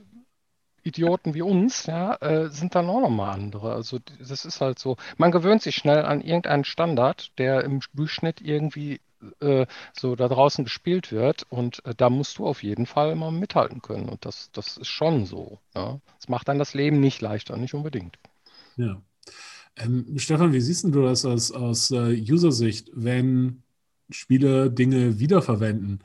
Idioten 0.83 1.33
wie 1.33 1.41
uns, 1.41 1.85
ja, 1.85 2.15
äh, 2.15 2.49
sind 2.49 2.75
dann 2.75 2.89
auch 2.89 3.01
nochmal 3.01 3.35
andere. 3.35 3.73
Also 3.73 3.99
das 4.19 4.45
ist 4.45 4.61
halt 4.61 4.79
so, 4.79 4.97
man 5.17 5.31
gewöhnt 5.31 5.61
sich 5.61 5.75
schnell 5.75 6.03
an 6.05 6.21
irgendeinen 6.21 6.63
Standard, 6.63 7.37
der 7.37 7.63
im 7.63 7.81
Durchschnitt 7.93 8.41
irgendwie 8.41 9.01
äh, 9.39 9.65
so 9.93 10.15
da 10.15 10.27
draußen 10.27 10.63
gespielt 10.63 11.11
wird 11.11 11.45
und 11.49 11.83
äh, 11.85 11.93
da 11.95 12.09
musst 12.09 12.37
du 12.37 12.47
auf 12.47 12.63
jeden 12.63 12.85
Fall 12.85 13.15
mal 13.15 13.31
mithalten 13.31 13.81
können 13.81 14.09
und 14.09 14.25
das, 14.25 14.49
das 14.51 14.77
ist 14.77 14.87
schon 14.87 15.25
so. 15.25 15.59
Ja. 15.75 15.99
Das 16.17 16.29
macht 16.29 16.47
dann 16.47 16.59
das 16.59 16.73
Leben 16.73 16.99
nicht 16.99 17.21
leichter, 17.21 17.57
nicht 17.57 17.73
unbedingt. 17.73 18.17
Ja. 18.77 19.01
Ähm, 19.77 20.17
Stefan, 20.17 20.53
wie 20.53 20.61
siehst 20.61 20.83
du 20.83 21.03
das 21.03 21.25
aus, 21.25 21.51
aus 21.51 21.91
uh, 21.91 22.07
User-Sicht, 22.07 22.91
wenn 22.93 23.63
Spiele 24.09 24.71
Dinge 24.71 25.19
wiederverwenden? 25.19 26.03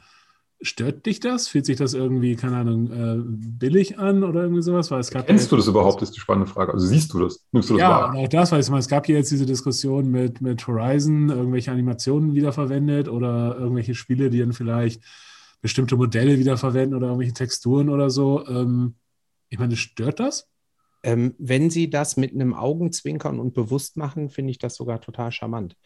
Stört 0.65 1.05
dich 1.05 1.21
das? 1.21 1.47
Fühlt 1.49 1.67
sich 1.67 1.77
das 1.77 1.93
irgendwie, 1.93 2.37
keine 2.37 2.57
Ahnung, 2.57 2.91
äh, 2.91 3.17
billig 3.23 3.99
an 3.99 4.25
oder 4.25 4.43
irgendwie 4.43 4.63
sowas? 4.63 4.91
Weil 4.91 5.01
es 5.01 5.11
gab 5.11 5.27
Kennst 5.27 5.45
ja 5.45 5.51
du 5.51 5.57
das 5.57 5.67
überhaupt, 5.67 6.01
ist 6.01 6.17
die 6.17 6.21
spannende 6.21 6.51
Frage. 6.51 6.73
Also 6.73 6.87
siehst 6.87 7.13
du 7.13 7.21
das? 7.21 7.45
Nimmst 7.53 7.69
du 7.69 7.75
das 7.75 7.81
ja, 7.81 7.91
wahr? 7.91 8.15
auch 8.15 8.29
das, 8.29 8.51
weil 8.51 8.61
ich 8.61 8.71
meine, 8.71 8.81
es 8.81 8.89
gab 8.89 9.05
hier 9.05 9.17
jetzt 9.17 9.31
diese 9.31 9.45
Diskussion 9.45 10.11
mit, 10.11 10.41
mit 10.41 10.67
Horizon, 10.67 11.29
irgendwelche 11.29 11.71
Animationen 11.71 12.35
wiederverwendet 12.35 13.09
oder 13.09 13.57
irgendwelche 13.59 13.95
Spiele, 13.95 14.31
die 14.31 14.39
dann 14.39 14.55
vielleicht 14.55 15.03
bestimmte 15.61 15.97
Modelle 15.97 16.39
wiederverwenden 16.39 16.97
oder 16.97 17.09
irgendwelche 17.09 17.35
Texturen 17.35 17.91
oder 17.91 18.09
so. 18.09 18.47
Ähm, 18.47 18.95
ich 19.51 19.59
meine, 19.59 19.77
stört 19.77 20.19
das? 20.19 20.49
Ähm, 21.03 21.35
wenn 21.39 21.69
sie 21.69 21.91
das 21.91 22.17
mit 22.17 22.33
einem 22.33 22.55
Augenzwinkern 22.55 23.39
und 23.39 23.53
bewusst 23.53 23.99
machen, 23.99 24.31
finde 24.31 24.53
ich 24.53 24.59
das 24.59 24.77
sogar 24.77 25.03
total 25.03 25.31
charmant. 25.31 25.77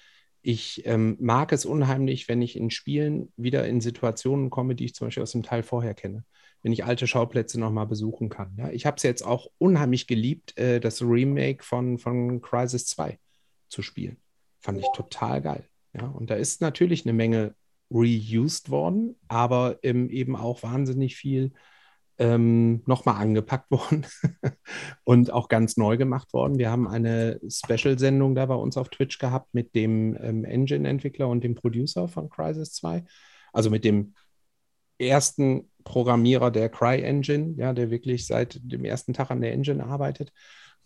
Ich 0.50 0.86
ähm, 0.86 1.18
mag 1.20 1.52
es 1.52 1.66
unheimlich, 1.66 2.26
wenn 2.26 2.40
ich 2.40 2.56
in 2.56 2.70
Spielen 2.70 3.30
wieder 3.36 3.68
in 3.68 3.82
Situationen 3.82 4.48
komme, 4.48 4.74
die 4.74 4.86
ich 4.86 4.94
zum 4.94 5.08
Beispiel 5.08 5.22
aus 5.22 5.32
dem 5.32 5.42
Teil 5.42 5.62
vorher 5.62 5.92
kenne. 5.92 6.24
Wenn 6.62 6.72
ich 6.72 6.86
alte 6.86 7.06
Schauplätze 7.06 7.60
nochmal 7.60 7.86
besuchen 7.86 8.30
kann. 8.30 8.54
Ja? 8.56 8.70
Ich 8.70 8.86
habe 8.86 8.96
es 8.96 9.02
jetzt 9.02 9.20
auch 9.20 9.48
unheimlich 9.58 10.06
geliebt, 10.06 10.56
äh, 10.56 10.80
das 10.80 11.02
Remake 11.02 11.62
von, 11.62 11.98
von 11.98 12.40
Crisis 12.40 12.86
2 12.86 13.18
zu 13.68 13.82
spielen. 13.82 14.16
Fand 14.58 14.78
ich 14.78 14.86
total 14.94 15.42
geil. 15.42 15.68
Ja? 15.92 16.06
Und 16.06 16.30
da 16.30 16.36
ist 16.36 16.62
natürlich 16.62 17.04
eine 17.04 17.12
Menge 17.12 17.54
reused 17.90 18.70
worden, 18.70 19.16
aber 19.28 19.78
ähm, 19.82 20.08
eben 20.08 20.34
auch 20.34 20.62
wahnsinnig 20.62 21.16
viel 21.16 21.52
ähm, 22.18 22.82
nochmal 22.86 23.16
angepackt 23.22 23.70
worden 23.70 24.06
und 25.04 25.32
auch 25.32 25.48
ganz 25.48 25.76
neu 25.76 25.96
gemacht 25.96 26.32
worden. 26.32 26.58
Wir 26.58 26.70
haben 26.70 26.88
eine 26.88 27.40
Special-Sendung 27.48 28.34
da 28.34 28.46
bei 28.46 28.54
uns 28.54 28.76
auf 28.76 28.88
Twitch 28.88 29.18
gehabt 29.18 29.54
mit 29.54 29.74
dem 29.74 30.16
ähm, 30.20 30.44
Engine-Entwickler 30.44 31.28
und 31.28 31.44
dem 31.44 31.54
Producer 31.54 32.08
von 32.08 32.28
Crysis 32.28 32.72
2. 32.74 33.04
Also 33.52 33.70
mit 33.70 33.84
dem 33.84 34.14
ersten 34.98 35.70
Programmierer 35.84 36.50
der 36.50 36.68
Cry-Engine, 36.68 37.54
ja, 37.56 37.72
der 37.72 37.90
wirklich 37.90 38.26
seit 38.26 38.60
dem 38.62 38.84
ersten 38.84 39.14
Tag 39.14 39.30
an 39.30 39.40
der 39.40 39.52
Engine 39.52 39.84
arbeitet. 39.86 40.32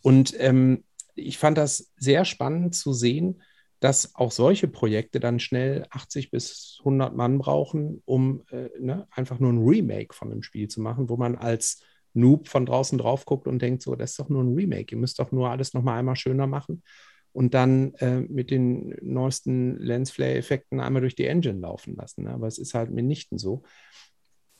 Und 0.03 0.35
ähm, 0.39 0.85
ich 1.15 1.39
fand 1.39 1.59
das 1.59 1.93
sehr 1.97 2.25
spannend 2.25 2.75
zu 2.75 2.93
sehen, 2.93 3.43
dass 3.83 4.15
auch 4.15 4.31
solche 4.31 4.69
Projekte 4.69 5.19
dann 5.19 5.41
schnell 5.41 5.87
80 5.91 6.31
bis 6.31 6.77
100 6.81 7.17
Mann 7.17 7.39
brauchen, 7.39 8.01
um 8.05 8.45
äh, 8.53 8.69
ne, 8.79 9.09
einfach 9.11 9.41
nur 9.41 9.53
ein 9.53 9.59
Remake 9.59 10.15
von 10.15 10.31
einem 10.31 10.45
Spiel 10.45 10.69
zu 10.69 10.81
machen, 10.81 11.09
wo 11.09 11.17
man 11.17 11.35
als 11.35 11.83
Noob 12.15 12.47
von 12.47 12.65
draußen 12.65 12.97
drauf 12.97 13.25
guckt 13.25 13.49
und 13.49 13.61
denkt, 13.61 13.83
so, 13.83 13.97
das 13.97 14.11
ist 14.11 14.21
doch 14.21 14.29
nur 14.29 14.45
ein 14.45 14.55
Remake, 14.55 14.95
ihr 14.95 15.01
müsst 15.01 15.19
doch 15.19 15.33
nur 15.33 15.51
alles 15.51 15.75
nochmal 15.75 15.99
einmal 15.99 16.15
schöner 16.15 16.47
machen 16.47 16.85
und 17.33 17.55
dann 17.55 17.95
äh, 17.95 18.21
mit 18.21 18.53
den 18.53 18.95
neuesten 19.03 19.77
Lensflare-Effekten 19.79 20.79
einmal 20.79 21.03
durch 21.03 21.17
die 21.17 21.27
Engine 21.27 21.59
laufen 21.59 21.97
lassen. 21.97 22.23
Ne? 22.23 22.31
Aber 22.31 22.47
es 22.47 22.59
ist 22.59 22.75
halt 22.75 22.93
mitnichten 22.93 23.39
so. 23.39 23.65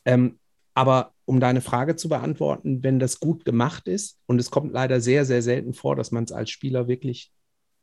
Ähm, 0.05 0.41
aber 0.75 1.13
um 1.27 1.39
deine 1.39 1.61
Frage 1.61 1.95
zu 1.95 2.09
beantworten, 2.09 2.83
wenn 2.83 2.99
das 2.99 3.21
gut 3.21 3.45
gemacht 3.45 3.87
ist, 3.87 4.19
und 4.27 4.41
es 4.41 4.51
kommt 4.51 4.73
leider 4.73 5.01
sehr, 5.01 5.25
sehr 5.25 5.43
selten 5.43 5.75
vor, 5.75 5.95
dass 5.95 6.11
man 6.11 6.25
es 6.25 6.33
als 6.33 6.51
Spieler 6.51 6.89
wirklich 6.89 7.31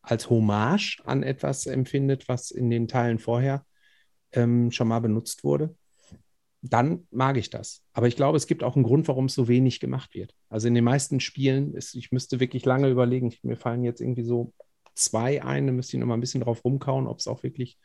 als 0.10 0.30
Hommage 0.30 1.01
an 1.06 1.24
etwas 1.24 1.68
empfindet, 1.68 2.28
was 2.28 2.51
in 2.51 2.70
den 2.70 2.88
Teilen 2.88 3.20
vorher 3.20 3.66
ähm, 4.32 4.72
schon 4.72 4.88
mal 4.88 5.00
benutzt 5.00 5.44
wurde, 5.44 5.75
dann 6.62 7.08
mag 7.12 7.38
ich 7.38 7.50
das. 7.50 7.84
Aber 7.94 8.08
ich 8.08 8.16
glaube, 8.16 8.38
es 8.38 8.48
gibt 8.48 8.63
auch 8.63 8.75
einen 8.75 8.84
Grund, 8.84 9.08
warum 9.08 9.25
es 9.25 9.36
so 9.36 9.48
wenig 9.48 9.80
gemacht 9.80 10.13
wird. 10.16 10.36
Also 10.50 10.68
in 10.68 10.74
den 10.74 10.84
meisten 10.84 11.20
Spielen, 11.20 11.74
ist, 11.74 11.96
ich 11.96 12.12
müsste 12.12 12.39
wirklich 12.39 12.66
lange 12.66 12.89
überlegen, 12.89 13.34
mir 13.44 13.56
fallen 13.56 13.84
jetzt 13.84 14.01
irgendwie 14.01 14.24
so 14.24 14.54
zwei 14.96 15.44
ein, 15.44 15.68
da 15.68 15.74
müsste 15.74 15.96
ich 15.96 16.00
noch 16.00 16.08
mal 16.08 16.16
ein 16.16 16.22
bisschen 16.22 16.42
drauf 16.42 16.66
rumkauen, 16.66 17.08
ob 17.08 17.20
es 17.20 17.28
auch 17.28 17.44
wirklich 17.44 17.78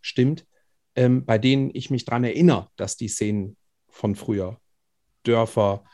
stimmt, 0.00 0.46
ähm, 0.94 1.24
bei 1.24 1.38
denen 1.38 1.70
ich 1.74 1.90
mich 1.90 2.04
daran 2.04 2.24
erinnere, 2.24 2.68
dass 2.76 2.96
die 2.96 3.08
Szenen 3.08 3.56
von 3.88 4.14
früher, 4.14 4.60
Dörfer, 5.24 5.84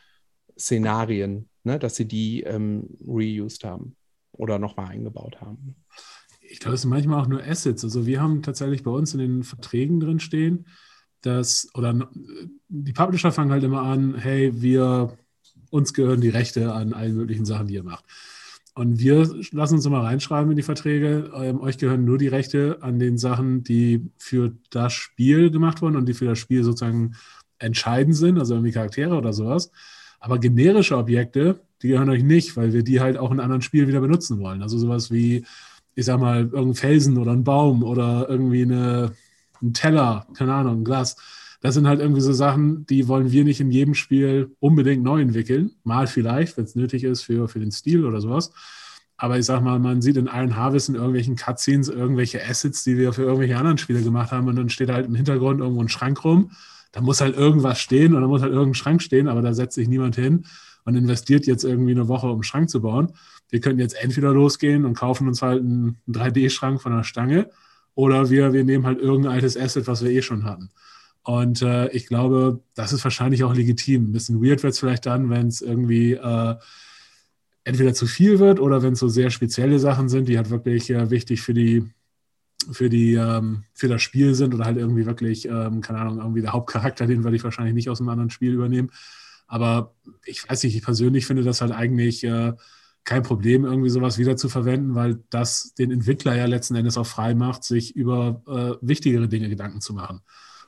Szenarien, 0.58 1.48
ne, 1.64 1.78
dass 1.78 1.96
sie 1.96 2.06
die 2.06 2.42
ähm, 2.42 2.86
reused 3.06 3.64
haben 3.64 3.96
oder 4.40 4.58
nochmal 4.58 4.88
eingebaut 4.88 5.40
haben. 5.40 5.76
Ich 6.40 6.58
glaube, 6.58 6.74
es 6.74 6.82
sind 6.82 6.90
manchmal 6.90 7.20
auch 7.20 7.28
nur 7.28 7.44
Assets. 7.44 7.84
Also 7.84 8.06
wir 8.06 8.20
haben 8.20 8.42
tatsächlich 8.42 8.82
bei 8.82 8.90
uns 8.90 9.12
in 9.12 9.20
den 9.20 9.44
Verträgen 9.44 10.00
drin 10.00 10.18
stehen, 10.18 10.66
dass, 11.20 11.68
oder 11.74 12.10
die 12.68 12.92
Publisher 12.92 13.30
fangen 13.30 13.52
halt 13.52 13.62
immer 13.62 13.82
an, 13.82 14.14
hey, 14.16 14.50
wir, 14.60 15.16
uns 15.70 15.92
gehören 15.92 16.20
die 16.20 16.30
Rechte 16.30 16.72
an 16.72 16.94
allen 16.94 17.14
möglichen 17.14 17.44
Sachen, 17.44 17.68
die 17.68 17.74
ihr 17.74 17.84
macht. 17.84 18.04
Und 18.74 18.98
wir 18.98 19.28
lassen 19.52 19.74
uns 19.74 19.84
immer 19.84 20.02
reinschreiben 20.02 20.50
in 20.50 20.56
die 20.56 20.62
Verträge, 20.62 21.30
ähm, 21.34 21.60
euch 21.60 21.76
gehören 21.76 22.04
nur 22.04 22.18
die 22.18 22.28
Rechte 22.28 22.78
an 22.80 22.98
den 22.98 23.18
Sachen, 23.18 23.62
die 23.62 24.10
für 24.16 24.56
das 24.70 24.94
Spiel 24.94 25.50
gemacht 25.50 25.82
wurden 25.82 25.96
und 25.96 26.06
die 26.06 26.14
für 26.14 26.24
das 26.24 26.38
Spiel 26.38 26.64
sozusagen 26.64 27.14
entscheidend 27.58 28.16
sind, 28.16 28.38
also 28.38 28.54
irgendwie 28.54 28.72
Charaktere 28.72 29.16
oder 29.16 29.32
sowas. 29.32 29.70
Aber 30.20 30.38
generische 30.38 30.96
Objekte, 30.96 31.60
die 31.82 31.88
gehören 31.88 32.10
euch 32.10 32.22
nicht, 32.22 32.56
weil 32.56 32.72
wir 32.72 32.82
die 32.82 33.00
halt 33.00 33.16
auch 33.16 33.30
in 33.30 33.40
anderen 33.40 33.62
Spielen 33.62 33.88
wieder 33.88 34.00
benutzen 34.00 34.38
wollen. 34.38 34.62
Also 34.62 34.78
sowas 34.78 35.10
wie, 35.10 35.44
ich 35.94 36.04
sag 36.04 36.20
mal, 36.20 36.42
irgendein 36.42 36.74
Felsen 36.74 37.16
oder 37.16 37.32
ein 37.32 37.44
Baum 37.44 37.82
oder 37.82 38.26
irgendwie 38.28 38.62
eine, 38.62 39.12
ein 39.62 39.72
Teller, 39.72 40.26
keine 40.34 40.54
Ahnung, 40.54 40.80
ein 40.80 40.84
Glas. 40.84 41.16
Das 41.62 41.74
sind 41.74 41.86
halt 41.86 42.00
irgendwie 42.00 42.20
so 42.20 42.32
Sachen, 42.32 42.86
die 42.86 43.08
wollen 43.08 43.32
wir 43.32 43.44
nicht 43.44 43.60
in 43.60 43.70
jedem 43.70 43.94
Spiel 43.94 44.54
unbedingt 44.60 45.02
neu 45.02 45.20
entwickeln. 45.20 45.72
Mal 45.84 46.06
vielleicht, 46.06 46.56
wenn 46.56 46.64
es 46.64 46.74
nötig 46.74 47.04
ist 47.04 47.22
für, 47.22 47.48
für 47.48 47.60
den 47.60 47.72
Stil 47.72 48.04
oder 48.04 48.20
sowas. 48.20 48.52
Aber 49.16 49.38
ich 49.38 49.44
sag 49.44 49.62
mal, 49.62 49.78
man 49.78 50.00
sieht 50.00 50.16
in 50.16 50.28
allen 50.28 50.56
Harvest 50.56 50.88
in 50.88 50.94
irgendwelchen 50.94 51.36
Cutscenes 51.36 51.88
irgendwelche 51.88 52.42
Assets, 52.42 52.84
die 52.84 52.96
wir 52.96 53.12
für 53.12 53.22
irgendwelche 53.22 53.58
anderen 53.58 53.76
Spiele 53.76 54.02
gemacht 54.02 54.32
haben. 54.32 54.48
Und 54.48 54.56
dann 54.56 54.70
steht 54.70 54.90
halt 54.90 55.06
im 55.06 55.14
Hintergrund 55.14 55.60
irgendwo 55.60 55.82
ein 55.82 55.90
Schrank 55.90 56.24
rum. 56.24 56.52
Da 56.92 57.00
muss 57.00 57.20
halt 57.20 57.36
irgendwas 57.36 57.80
stehen 57.80 58.14
und 58.14 58.22
da 58.22 58.28
muss 58.28 58.42
halt 58.42 58.52
irgendein 58.52 58.74
Schrank 58.74 59.02
stehen, 59.02 59.28
aber 59.28 59.42
da 59.42 59.54
setzt 59.54 59.74
sich 59.74 59.88
niemand 59.88 60.16
hin 60.16 60.46
und 60.84 60.96
investiert 60.96 61.46
jetzt 61.46 61.64
irgendwie 61.64 61.92
eine 61.92 62.08
Woche, 62.08 62.26
um 62.26 62.34
einen 62.34 62.42
Schrank 62.42 62.70
zu 62.70 62.80
bauen. 62.80 63.12
Wir 63.48 63.60
könnten 63.60 63.80
jetzt 63.80 64.02
entweder 64.02 64.32
losgehen 64.32 64.84
und 64.84 64.94
kaufen 64.94 65.28
uns 65.28 65.42
halt 65.42 65.60
einen 65.60 65.98
3D-Schrank 66.08 66.80
von 66.80 66.96
der 66.96 67.04
Stange 67.04 67.50
oder 67.94 68.30
wir, 68.30 68.52
wir 68.52 68.64
nehmen 68.64 68.86
halt 68.86 69.00
irgendein 69.00 69.32
altes 69.32 69.56
Asset, 69.56 69.86
was 69.86 70.02
wir 70.02 70.10
eh 70.10 70.22
schon 70.22 70.44
hatten. 70.44 70.70
Und 71.22 71.62
äh, 71.62 71.88
ich 71.90 72.06
glaube, 72.06 72.60
das 72.74 72.92
ist 72.92 73.04
wahrscheinlich 73.04 73.44
auch 73.44 73.54
legitim. 73.54 74.04
Ein 74.04 74.12
bisschen 74.12 74.42
weird 74.42 74.62
wird 74.62 74.72
es 74.72 74.78
vielleicht 74.80 75.06
dann, 75.06 75.28
wenn 75.28 75.48
es 75.48 75.60
irgendwie 75.60 76.14
äh, 76.14 76.54
entweder 77.64 77.92
zu 77.92 78.06
viel 78.06 78.38
wird 78.38 78.58
oder 78.58 78.82
wenn 78.82 78.94
es 78.94 79.00
so 79.00 79.08
sehr 79.08 79.30
spezielle 79.30 79.78
Sachen 79.78 80.08
sind, 80.08 80.28
die 80.28 80.38
halt 80.38 80.50
wirklich 80.50 80.90
äh, 80.90 81.10
wichtig 81.10 81.42
für 81.42 81.54
die 81.54 81.84
für 82.70 82.88
die 82.88 83.14
ähm, 83.14 83.64
für 83.74 83.88
das 83.88 84.02
Spiel 84.02 84.34
sind 84.34 84.54
oder 84.54 84.64
halt 84.64 84.76
irgendwie 84.76 85.06
wirklich 85.06 85.46
ähm, 85.46 85.80
keine 85.80 86.00
Ahnung 86.00 86.18
irgendwie 86.18 86.42
der 86.42 86.52
Hauptcharakter, 86.52 87.06
den 87.06 87.24
würde 87.24 87.36
ich 87.36 87.44
wahrscheinlich 87.44 87.74
nicht 87.74 87.88
aus 87.88 88.00
einem 88.00 88.10
anderen 88.10 88.30
Spiel 88.30 88.52
übernehmen. 88.52 88.90
Aber 89.46 89.94
ich 90.24 90.48
weiß 90.48 90.62
nicht, 90.62 90.76
ich 90.76 90.82
persönlich 90.82 91.26
finde 91.26 91.42
das 91.42 91.60
halt 91.60 91.72
eigentlich 91.72 92.22
äh, 92.24 92.52
kein 93.04 93.22
Problem, 93.22 93.64
irgendwie 93.64 93.88
sowas 93.88 94.18
wieder 94.18 94.36
zu 94.36 94.48
verwenden, 94.48 94.94
weil 94.94 95.22
das 95.30 95.74
den 95.74 95.90
Entwickler 95.90 96.36
ja 96.36 96.46
letzten 96.46 96.76
Endes 96.76 96.98
auch 96.98 97.06
frei 97.06 97.34
macht, 97.34 97.64
sich 97.64 97.96
über 97.96 98.42
äh, 98.46 98.86
wichtigere 98.86 99.26
Dinge 99.26 99.48
Gedanken 99.48 99.80
zu 99.80 99.94
machen 99.94 100.20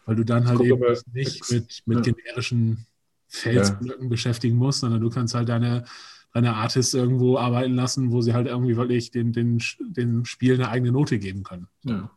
weil 0.04 0.16
du 0.16 0.24
dann 0.24 0.46
halt 0.46 0.60
eben 0.60 0.82
nicht 1.12 1.50
mit, 1.50 1.82
mit 1.86 2.06
ja. 2.06 2.12
generischen 2.12 2.86
Felsblöcken 3.28 4.04
ja. 4.04 4.08
beschäftigen 4.08 4.56
musst, 4.56 4.80
sondern 4.80 5.00
du 5.00 5.10
kannst 5.10 5.34
halt 5.34 5.48
deine, 5.48 5.84
deine 6.32 6.54
Artists 6.54 6.94
irgendwo 6.94 7.36
arbeiten 7.36 7.74
lassen, 7.74 8.12
wo 8.12 8.20
sie 8.22 8.34
halt 8.34 8.46
irgendwie 8.46 8.76
wirklich 8.76 9.10
den, 9.10 9.32
den, 9.32 9.62
den 9.80 10.24
Spiel 10.24 10.54
eine 10.54 10.68
eigene 10.68 10.92
Note 10.92 11.18
geben 11.18 11.42
können. 11.42 11.68
Ja. 11.84 12.10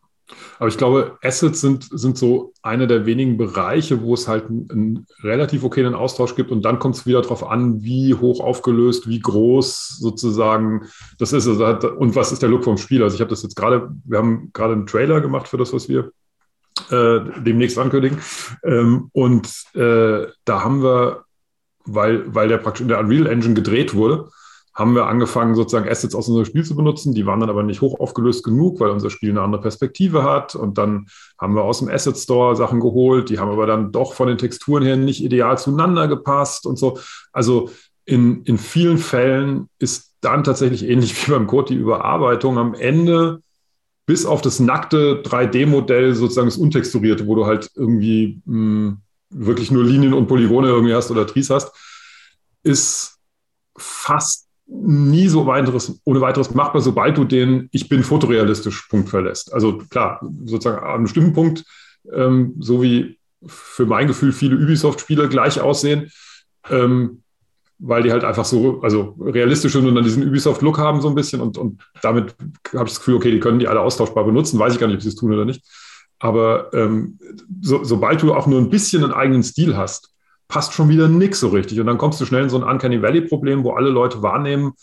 Aber 0.58 0.70
ich 0.70 0.78
glaube, 0.78 1.18
Assets 1.22 1.62
sind, 1.62 1.88
sind 1.92 2.18
so 2.18 2.54
einer 2.64 2.88
der 2.88 3.06
wenigen 3.06 3.38
Bereiche, 3.38 4.02
wo 4.02 4.14
es 4.16 4.28
halt 4.28 4.48
einen, 4.48 4.72
einen 4.72 5.08
relativ 5.22 5.64
okayen 5.64 5.94
Austausch 5.94 6.36
gibt. 6.36 6.52
Und 6.52 6.64
dann 6.64 6.80
kommt 6.80 6.96
es 6.96 7.06
wieder 7.06 7.22
darauf 7.22 7.48
an, 7.48 7.84
wie 7.84 8.16
hoch 8.16 8.40
aufgelöst, 8.40 9.08
wie 9.08 9.20
groß 9.20 9.98
sozusagen 10.00 10.88
das 11.20 11.32
ist. 11.32 11.48
Also, 11.48 11.92
und 11.92 12.16
was 12.16 12.32
ist 12.32 12.42
der 12.42 12.50
Look 12.50 12.64
vom 12.64 12.78
Spiel? 12.78 13.04
Also 13.04 13.16
ich 13.16 13.22
habe 13.22 13.30
das 13.30 13.44
jetzt 13.44 13.56
gerade, 13.56 13.92
wir 14.04 14.18
haben 14.18 14.50
gerade 14.54 14.74
einen 14.74 14.88
Trailer 14.88 15.22
gemacht 15.22 15.48
für 15.48 15.58
das, 15.58 15.74
was 15.74 15.90
wir 15.90 16.12
äh, 16.90 17.20
demnächst 17.42 17.78
ankündigen. 17.78 18.20
Ähm, 18.64 19.10
und 19.14 19.48
äh, 19.76 20.28
da 20.44 20.64
haben 20.64 20.82
wir, 20.82 21.26
weil, 21.86 22.34
weil 22.34 22.48
der 22.48 22.58
praktisch 22.58 22.82
in 22.82 22.88
der 22.88 23.00
Unreal 23.00 23.28
Engine 23.28 23.54
gedreht 23.54 23.94
wurde, 23.94 24.30
haben 24.76 24.94
wir 24.94 25.08
angefangen, 25.08 25.56
sozusagen 25.56 25.90
Assets 25.90 26.16
aus 26.16 26.28
unserem 26.28 26.46
Spiel 26.46 26.66
zu 26.66 26.76
benutzen. 26.76 27.14
Die 27.14 27.26
waren 27.26 27.40
dann 27.40 27.50
aber 27.50 27.64
nicht 27.64 27.80
hoch 27.80 27.98
aufgelöst 27.98 28.44
genug, 28.44 28.82
weil 28.82 28.90
unser 28.90 29.10
Spiel 29.10 29.30
eine 29.30 29.42
andere 29.42 29.62
Perspektive 29.62 30.24
hat. 30.24 30.54
Und 30.54 30.78
dann 30.78 31.08
haben 31.40 31.56
wir 31.56 31.64
aus 31.64 31.80
dem 31.80 31.88
Asset 31.88 32.18
Store 32.18 32.58
Sachen 32.58 32.82
geholt. 32.82 33.30
Die 33.30 33.40
haben 33.40 33.50
aber 33.50 33.68
dann 33.68 33.94
doch 33.94 34.14
von 34.14 34.28
den 34.28 34.38
Texturen 34.38 34.84
her 34.84 34.98
nicht 34.98 35.24
ideal 35.24 35.58
zueinander 35.58 36.10
gepasst 36.10 36.66
und 36.66 36.78
so. 36.78 37.00
Also 37.32 37.70
in, 38.04 38.44
in 38.44 38.58
vielen 38.58 38.98
Fällen 38.98 39.70
ist 39.80 40.14
dann 40.20 40.44
tatsächlich 40.44 40.84
ähnlich 40.84 41.26
wie 41.26 41.32
beim 41.32 41.48
Code 41.48 41.74
die 41.74 41.80
Überarbeitung 41.80 42.58
am 42.58 42.74
Ende 42.74 43.40
bis 44.06 44.26
auf 44.26 44.42
das 44.42 44.60
nackte 44.60 45.24
3D-Modell, 45.24 46.14
sozusagen 46.14 46.48
das 46.48 46.58
untexturierte, 46.58 47.26
wo 47.28 47.36
du 47.36 47.46
halt 47.46 47.72
irgendwie 47.76 48.42
mh, 48.46 48.54
hm, 48.54 48.98
wirklich 49.38 49.72
nur 49.72 49.84
Linien 49.84 50.14
und 50.14 50.28
Polygone 50.28 50.68
irgendwie 50.70 50.94
hast 50.94 51.12
oder 51.12 51.28
Tries 51.28 51.50
hast, 51.50 51.72
ist 52.64 53.20
fast 53.78 54.48
nie 54.68 55.28
so 55.28 55.46
weiteres, 55.46 56.02
ohne 56.06 56.22
weiteres 56.22 56.54
machbar, 56.54 56.82
sobald 56.82 57.18
du 57.18 57.24
den 57.24 57.70
Ich 57.72 57.88
bin 57.88 58.04
fotorealistisch 58.04 58.88
Punkt 58.88 59.10
verlässt. 59.10 59.54
Also 59.54 59.78
klar, 59.78 60.20
sozusagen 60.46 60.84
an 60.84 60.92
einem 60.92 61.04
bestimmten 61.04 61.34
Punkt, 61.34 61.64
ähm, 62.12 62.56
so 62.60 62.82
wie 62.82 63.20
für 63.46 63.86
mein 63.86 64.08
Gefühl 64.08 64.32
viele 64.32 64.56
Ubisoft-Spiele 64.56 65.30
gleich 65.30 65.60
aussehen, 65.62 66.10
ähm, 66.70 67.22
weil 67.78 68.04
die 68.04 68.12
halt 68.12 68.24
einfach 68.24 68.46
so, 68.46 68.82
also 68.82 69.16
realistisch 69.20 69.74
sind 69.74 69.86
und 69.86 69.96
dann 69.96 70.04
diesen 70.04 70.28
Ubisoft-Look 70.28 70.78
haben 70.80 71.02
so 71.02 71.10
ein 71.10 71.16
bisschen 71.16 71.42
und, 71.42 71.58
und 71.58 71.82
damit 72.02 72.36
habe 72.74 72.86
ich 72.86 72.94
das 72.94 73.00
Gefühl, 73.00 73.16
okay, 73.16 73.32
die 73.32 73.40
können 73.40 73.60
die 73.60 73.68
alle 73.68 73.82
austauschbar 73.82 74.24
benutzen, 74.24 74.58
weiß 74.58 74.74
ich 74.74 74.80
gar 74.80 74.88
nicht, 74.88 74.96
ob 74.96 75.02
sie 75.02 75.10
es 75.10 75.16
tun 75.16 75.34
oder 75.34 75.46
nicht. 75.46 75.62
Aber 76.20 76.74
ähm, 76.74 77.20
so, 77.62 77.84
sobald 77.84 78.22
du 78.22 78.34
auch 78.34 78.48
nur 78.48 78.60
ein 78.60 78.70
bisschen 78.70 79.04
einen 79.04 79.14
eigenen 79.14 79.44
Stil 79.44 79.76
hast, 79.76 80.12
passt 80.48 80.74
schon 80.74 80.90
wieder 80.90 81.08
nichts 81.08 81.40
so 81.40 81.50
richtig. 81.50 81.80
Und 81.80 81.88
dann 81.88 81.98
kommst 81.98 82.22
du 82.22 82.26
schnell 82.26 82.44
in 82.44 82.50
so 82.50 82.58
ein 82.58 82.64
Uncanny 82.64 83.02
Valley-Problem, 83.02 83.64
wo 83.64 83.74
alle 83.74 83.90
Leute 83.90 84.22
wahrnehmen, 84.22 84.74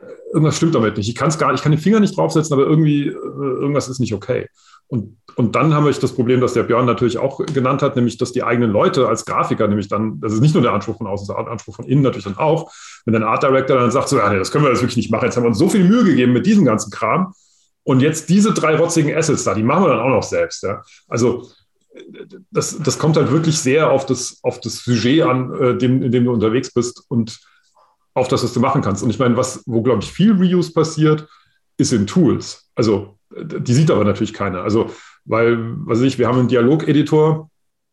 äh, 0.00 0.04
irgendwas 0.32 0.56
stimmt 0.56 0.74
damit 0.74 0.96
nicht. 0.96 1.08
Ich 1.08 1.14
kann 1.14 1.28
es 1.28 1.38
gar, 1.38 1.54
ich 1.54 1.62
kann 1.62 1.72
den 1.72 1.80
Finger 1.80 2.00
nicht 2.00 2.16
draufsetzen, 2.16 2.52
aber 2.52 2.66
irgendwie, 2.66 3.08
äh, 3.08 3.12
irgendwas 3.12 3.88
ist 3.88 4.00
nicht 4.00 4.14
okay. 4.14 4.48
Und, 4.88 5.16
und 5.34 5.56
dann 5.56 5.74
haben 5.74 5.84
wir 5.84 5.92
das 5.92 6.12
Problem, 6.12 6.40
das 6.40 6.52
der 6.52 6.62
Björn 6.62 6.86
natürlich 6.86 7.18
auch 7.18 7.44
genannt 7.46 7.82
hat, 7.82 7.96
nämlich, 7.96 8.18
dass 8.18 8.32
die 8.32 8.44
eigenen 8.44 8.70
Leute 8.70 9.08
als 9.08 9.24
Grafiker, 9.24 9.66
nämlich 9.66 9.88
dann, 9.88 10.20
das 10.20 10.32
ist 10.32 10.40
nicht 10.40 10.54
nur 10.54 10.62
der 10.62 10.72
Anspruch 10.72 10.98
von 10.98 11.08
außen, 11.08 11.26
der 11.26 11.48
Anspruch 11.48 11.74
von 11.74 11.86
innen 11.86 12.02
natürlich 12.02 12.24
dann 12.24 12.38
auch, 12.38 12.70
wenn 13.04 13.12
der 13.12 13.26
Art 13.26 13.42
Director 13.42 13.78
dann 13.78 13.90
sagt, 13.90 14.08
so, 14.08 14.16
ja, 14.16 14.30
nee, 14.30 14.38
das 14.38 14.52
können 14.52 14.64
wir 14.64 14.70
jetzt 14.70 14.82
wirklich 14.82 14.96
nicht 14.96 15.10
machen, 15.10 15.24
jetzt 15.24 15.36
haben 15.36 15.42
wir 15.42 15.48
uns 15.48 15.58
so 15.58 15.68
viel 15.68 15.82
Mühe 15.82 16.04
gegeben 16.04 16.32
mit 16.32 16.46
diesem 16.46 16.64
ganzen 16.64 16.90
Kram 16.90 17.32
und 17.86 18.00
jetzt 18.00 18.28
diese 18.28 18.52
drei 18.52 18.76
rotzigen 18.76 19.14
Assets 19.14 19.44
da, 19.44 19.54
die 19.54 19.62
machen 19.62 19.84
wir 19.84 19.90
dann 19.90 20.00
auch 20.00 20.08
noch 20.08 20.24
selbst. 20.24 20.64
Ja? 20.64 20.82
Also 21.06 21.48
das, 22.50 22.78
das 22.78 22.98
kommt 22.98 23.16
halt 23.16 23.30
wirklich 23.30 23.58
sehr 23.60 23.92
auf 23.92 24.06
das, 24.06 24.40
auf 24.42 24.60
das 24.60 24.78
Sujet 24.78 25.22
an, 25.22 25.54
äh, 25.54 25.78
dem, 25.78 26.02
in 26.02 26.10
dem 26.10 26.24
du 26.24 26.32
unterwegs 26.32 26.72
bist 26.74 27.04
und 27.08 27.38
auf 28.12 28.26
das, 28.26 28.42
was 28.42 28.52
du 28.52 28.58
machen 28.58 28.82
kannst. 28.82 29.04
Und 29.04 29.10
ich 29.10 29.20
meine, 29.20 29.36
was, 29.36 29.62
wo, 29.66 29.82
glaube 29.82 30.02
ich, 30.02 30.10
viel 30.10 30.32
Reuse 30.32 30.72
passiert, 30.72 31.28
ist 31.76 31.92
in 31.92 32.08
Tools. 32.08 32.68
Also 32.74 33.18
die 33.30 33.74
sieht 33.74 33.92
aber 33.92 34.04
natürlich 34.04 34.34
keiner. 34.34 34.62
Also, 34.62 34.90
weil, 35.24 35.56
was 35.86 36.00
ich, 36.00 36.18
wir 36.18 36.26
haben 36.26 36.40
einen 36.40 36.48
Dialogeditor, 36.48 37.50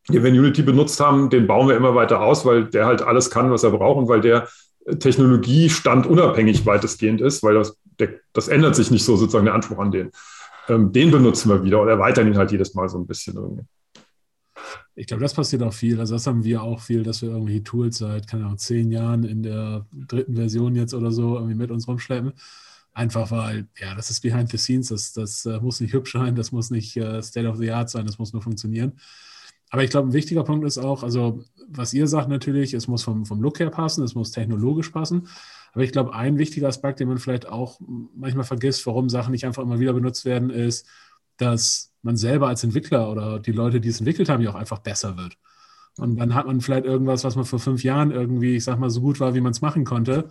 den 0.09 0.23
wir 0.23 0.31
in 0.31 0.39
Unity 0.39 0.63
benutzt 0.63 0.99
haben, 0.99 1.29
den 1.29 1.45
bauen 1.45 1.67
wir 1.67 1.77
immer 1.77 1.93
weiter 1.93 2.19
aus, 2.21 2.47
weil 2.47 2.65
der 2.65 2.87
halt 2.87 3.03
alles 3.03 3.29
kann, 3.29 3.51
was 3.51 3.63
er 3.63 3.71
braucht 3.71 3.99
und 3.99 4.07
weil 4.07 4.21
der 4.21 4.47
Technologiestand 4.99 6.07
unabhängig 6.07 6.65
weitestgehend 6.65 7.21
ist, 7.21 7.43
weil 7.43 7.53
das, 7.53 7.77
der, 7.99 8.19
das 8.33 8.47
ändert 8.47 8.75
sich 8.75 8.91
nicht 8.91 9.05
so 9.05 9.15
sozusagen 9.15 9.45
der 9.45 9.53
Anspruch 9.53 9.79
an 9.79 9.91
den. 9.91 10.11
Ähm, 10.69 10.91
den 10.91 11.11
benutzen 11.11 11.49
wir 11.49 11.63
wieder 11.63 11.81
oder 11.81 11.91
erweitern 11.91 12.27
ihn 12.27 12.37
halt 12.37 12.51
jedes 12.51 12.73
Mal 12.73 12.87
so 12.89 12.97
ein 12.97 13.07
bisschen 13.07 13.35
irgendwie. 13.35 13.65
Ich 14.95 15.07
glaube, 15.07 15.23
das 15.23 15.33
passiert 15.33 15.63
auch 15.63 15.73
viel. 15.73 15.99
Also 15.99 16.15
das 16.15 16.27
haben 16.27 16.43
wir 16.43 16.61
auch 16.61 16.79
viel, 16.79 17.03
dass 17.03 17.21
wir 17.21 17.29
irgendwie 17.29 17.63
Tools 17.63 17.97
seit, 17.97 18.27
keine 18.27 18.45
Ahnung, 18.45 18.57
zehn 18.57 18.91
Jahren 18.91 19.23
in 19.23 19.43
der 19.43 19.85
dritten 19.91 20.35
Version 20.35 20.75
jetzt 20.75 20.93
oder 20.93 21.11
so 21.11 21.35
irgendwie 21.35 21.55
mit 21.55 21.71
uns 21.71 21.87
rumschleppen. 21.87 22.33
Einfach 22.93 23.31
weil, 23.31 23.67
ja, 23.79 23.95
das 23.95 24.11
ist 24.11 24.21
behind 24.21 24.49
the 24.49 24.57
scenes, 24.57 24.89
das, 24.89 25.13
das 25.13 25.45
uh, 25.47 25.59
muss 25.59 25.81
nicht 25.81 25.93
hübsch 25.93 26.13
sein, 26.13 26.35
das 26.35 26.51
muss 26.51 26.69
nicht 26.69 26.95
uh, 26.97 27.21
State 27.23 27.47
of 27.47 27.57
the 27.57 27.71
Art 27.71 27.89
sein, 27.89 28.05
das 28.05 28.19
muss 28.19 28.33
nur 28.33 28.43
funktionieren. 28.43 28.93
Aber 29.71 29.83
ich 29.83 29.89
glaube, 29.89 30.09
ein 30.09 30.13
wichtiger 30.13 30.43
Punkt 30.43 30.63
ist 30.67 30.77
auch, 30.77 31.01
also 31.01 31.43
was 31.67 31.95
ihr 31.95 32.07
sagt 32.07 32.29
natürlich, 32.29 32.75
es 32.75 32.87
muss 32.87 33.01
vom, 33.01 33.25
vom 33.25 33.41
Look 33.41 33.59
her 33.59 33.71
passen, 33.71 34.03
es 34.03 34.13
muss 34.13 34.29
technologisch 34.29 34.89
passen. 34.89 35.27
Aber 35.73 35.83
ich 35.83 35.91
glaube, 35.91 36.13
ein 36.13 36.37
wichtiger 36.37 36.67
Aspekt, 36.67 36.99
den 36.99 37.07
man 37.07 37.17
vielleicht 37.17 37.47
auch 37.47 37.79
manchmal 38.15 38.45
vergisst, 38.45 38.85
warum 38.85 39.09
Sachen 39.09 39.31
nicht 39.31 39.45
einfach 39.45 39.63
immer 39.63 39.79
wieder 39.79 39.93
benutzt 39.93 40.23
werden, 40.23 40.49
ist, 40.49 40.87
dass 41.37 41.91
man 42.03 42.15
selber 42.15 42.47
als 42.47 42.63
Entwickler 42.63 43.09
oder 43.11 43.39
die 43.39 43.51
Leute, 43.51 43.81
die 43.81 43.89
es 43.89 43.99
entwickelt 43.99 44.29
haben, 44.29 44.41
ja 44.41 44.51
auch 44.51 44.55
einfach 44.55 44.79
besser 44.79 45.17
wird. 45.17 45.37
Und 45.97 46.17
dann 46.17 46.33
hat 46.35 46.47
man 46.47 46.61
vielleicht 46.61 46.85
irgendwas, 46.85 47.23
was 47.23 47.35
man 47.35 47.45
vor 47.45 47.59
fünf 47.59 47.83
Jahren 47.83 48.11
irgendwie, 48.11 48.55
ich 48.55 48.63
sag 48.63 48.79
mal, 48.79 48.89
so 48.89 49.01
gut 49.01 49.19
war, 49.19 49.35
wie 49.35 49.41
man 49.41 49.51
es 49.51 49.61
machen 49.61 49.83
konnte. 49.83 50.29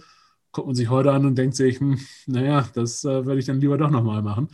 Guckt 0.53 0.67
man 0.67 0.77
sich 0.77 0.91
heute 0.91 1.13
an 1.13 1.25
und 1.27 1.37
denkt 1.37 1.57
sich, 1.57 1.81
hm, 1.81 1.99
naja, 2.27 2.69
das 2.75 3.05
äh, 3.05 3.25
würde 3.27 3.39
ich 3.39 3.47
dann 3.47 3.61
lieber 3.61 3.79
doch 3.79 3.91
nochmal 3.91 4.23
machen. 4.23 4.49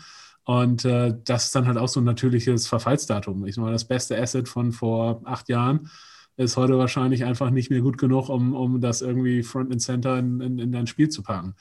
Und 0.45 0.85
äh, 0.85 1.15
das 1.25 1.47
ist 1.47 1.55
dann 1.55 1.67
halt 1.67 1.77
auch 1.77 1.89
so 1.89 2.01
ein 2.01 2.05
natürliches 2.05 2.67
Verfallsdatum. 2.67 3.47
Ich 3.47 3.57
meine, 3.59 3.73
das 3.73 3.87
beste 3.87 4.19
Asset 4.21 4.49
von 4.49 4.73
vor 4.73 5.21
acht 5.25 5.49
Jahren 5.49 5.91
ist 6.39 6.57
heute 6.57 6.79
wahrscheinlich 6.79 7.25
einfach 7.25 7.51
nicht 7.51 7.69
mehr 7.69 7.81
gut 7.81 7.99
genug, 7.99 8.29
um, 8.29 8.55
um 8.55 8.81
das 8.81 9.03
irgendwie 9.03 9.43
Front 9.43 9.73
and 9.73 9.83
Center 9.83 10.19
in, 10.19 10.41
in, 10.41 10.59
in 10.59 10.73
dein 10.73 10.87
Spiel 10.87 11.09
zu 11.09 11.23
packen. 11.23 11.55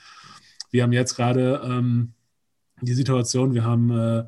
Wir 0.69 0.83
haben 0.83 0.93
jetzt 0.93 1.15
gerade 1.15 1.61
ähm, 1.63 2.13
die 2.81 2.93
Situation, 2.93 3.53
wir 3.53 3.63
haben 3.63 3.89
äh, 3.89 4.23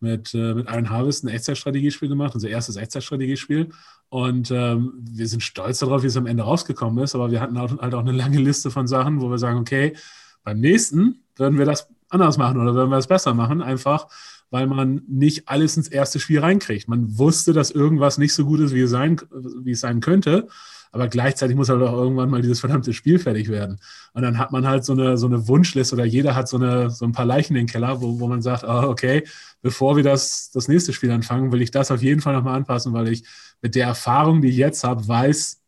mit, 0.00 0.34
äh, 0.34 0.54
mit 0.54 0.68
Iron 0.68 0.90
Harvest 0.90 1.24
ein 1.24 1.28
Echtzeitstrategiespiel 1.28 2.08
gemacht, 2.08 2.34
unser 2.34 2.50
erstes 2.50 2.76
Echtzeitstrategiespiel. 2.76 3.70
Und 4.10 4.50
ähm, 4.50 4.92
wir 5.00 5.26
sind 5.26 5.42
stolz 5.42 5.78
darauf, 5.78 6.02
wie 6.02 6.08
es 6.08 6.16
am 6.16 6.26
Ende 6.26 6.42
rausgekommen 6.42 7.02
ist, 7.02 7.14
aber 7.14 7.30
wir 7.30 7.40
hatten 7.40 7.56
auch, 7.56 7.78
halt 7.78 7.94
auch 7.94 8.00
eine 8.00 8.12
lange 8.12 8.38
Liste 8.38 8.70
von 8.70 8.86
Sachen, 8.86 9.22
wo 9.22 9.30
wir 9.30 9.38
sagen, 9.38 9.58
okay, 9.58 9.96
beim 10.42 10.60
nächsten 10.60 11.24
würden 11.36 11.58
wir 11.58 11.64
das 11.64 11.88
anders 12.10 12.36
machen 12.36 12.60
oder 12.60 12.74
würden 12.74 12.90
wir 12.90 12.96
das 12.96 13.08
besser 13.08 13.32
machen, 13.32 13.62
einfach 13.62 14.06
weil 14.54 14.68
man 14.68 15.02
nicht 15.08 15.48
alles 15.48 15.76
ins 15.76 15.88
erste 15.88 16.20
Spiel 16.20 16.38
reinkriegt. 16.38 16.86
Man 16.86 17.18
wusste, 17.18 17.52
dass 17.52 17.72
irgendwas 17.72 18.18
nicht 18.18 18.32
so 18.34 18.44
gut 18.44 18.60
ist, 18.60 18.72
wie 18.72 18.82
es 18.82 18.90
sein, 18.92 19.20
wie 19.32 19.72
es 19.72 19.80
sein 19.80 19.98
könnte, 19.98 20.46
aber 20.92 21.08
gleichzeitig 21.08 21.56
muss 21.56 21.70
halt 21.70 21.82
auch 21.82 21.92
irgendwann 21.92 22.30
mal 22.30 22.40
dieses 22.40 22.60
verdammte 22.60 22.92
Spiel 22.92 23.18
fertig 23.18 23.48
werden. 23.48 23.80
Und 24.12 24.22
dann 24.22 24.38
hat 24.38 24.52
man 24.52 24.64
halt 24.64 24.84
so 24.84 24.92
eine, 24.92 25.18
so 25.18 25.26
eine 25.26 25.48
Wunschliste 25.48 25.96
oder 25.96 26.04
jeder 26.04 26.36
hat 26.36 26.48
so, 26.48 26.56
eine, 26.56 26.88
so 26.88 27.04
ein 27.04 27.10
paar 27.10 27.24
Leichen 27.24 27.56
in 27.56 27.66
den 27.66 27.66
Keller, 27.66 28.00
wo, 28.00 28.20
wo 28.20 28.28
man 28.28 28.42
sagt, 28.42 28.62
oh, 28.62 28.84
okay, 28.90 29.24
bevor 29.60 29.96
wir 29.96 30.04
das, 30.04 30.52
das 30.52 30.68
nächste 30.68 30.92
Spiel 30.92 31.10
anfangen, 31.10 31.50
will 31.50 31.60
ich 31.60 31.72
das 31.72 31.90
auf 31.90 32.00
jeden 32.00 32.20
Fall 32.20 32.34
nochmal 32.34 32.54
anpassen, 32.54 32.92
weil 32.92 33.08
ich 33.08 33.24
mit 33.60 33.74
der 33.74 33.88
Erfahrung, 33.88 34.40
die 34.40 34.50
ich 34.50 34.56
jetzt 34.56 34.84
habe, 34.84 35.08
weiß, 35.08 35.62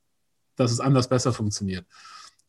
dass 0.55 0.71
es 0.71 0.79
anders 0.79 1.09
besser 1.09 1.33
funktioniert. 1.33 1.87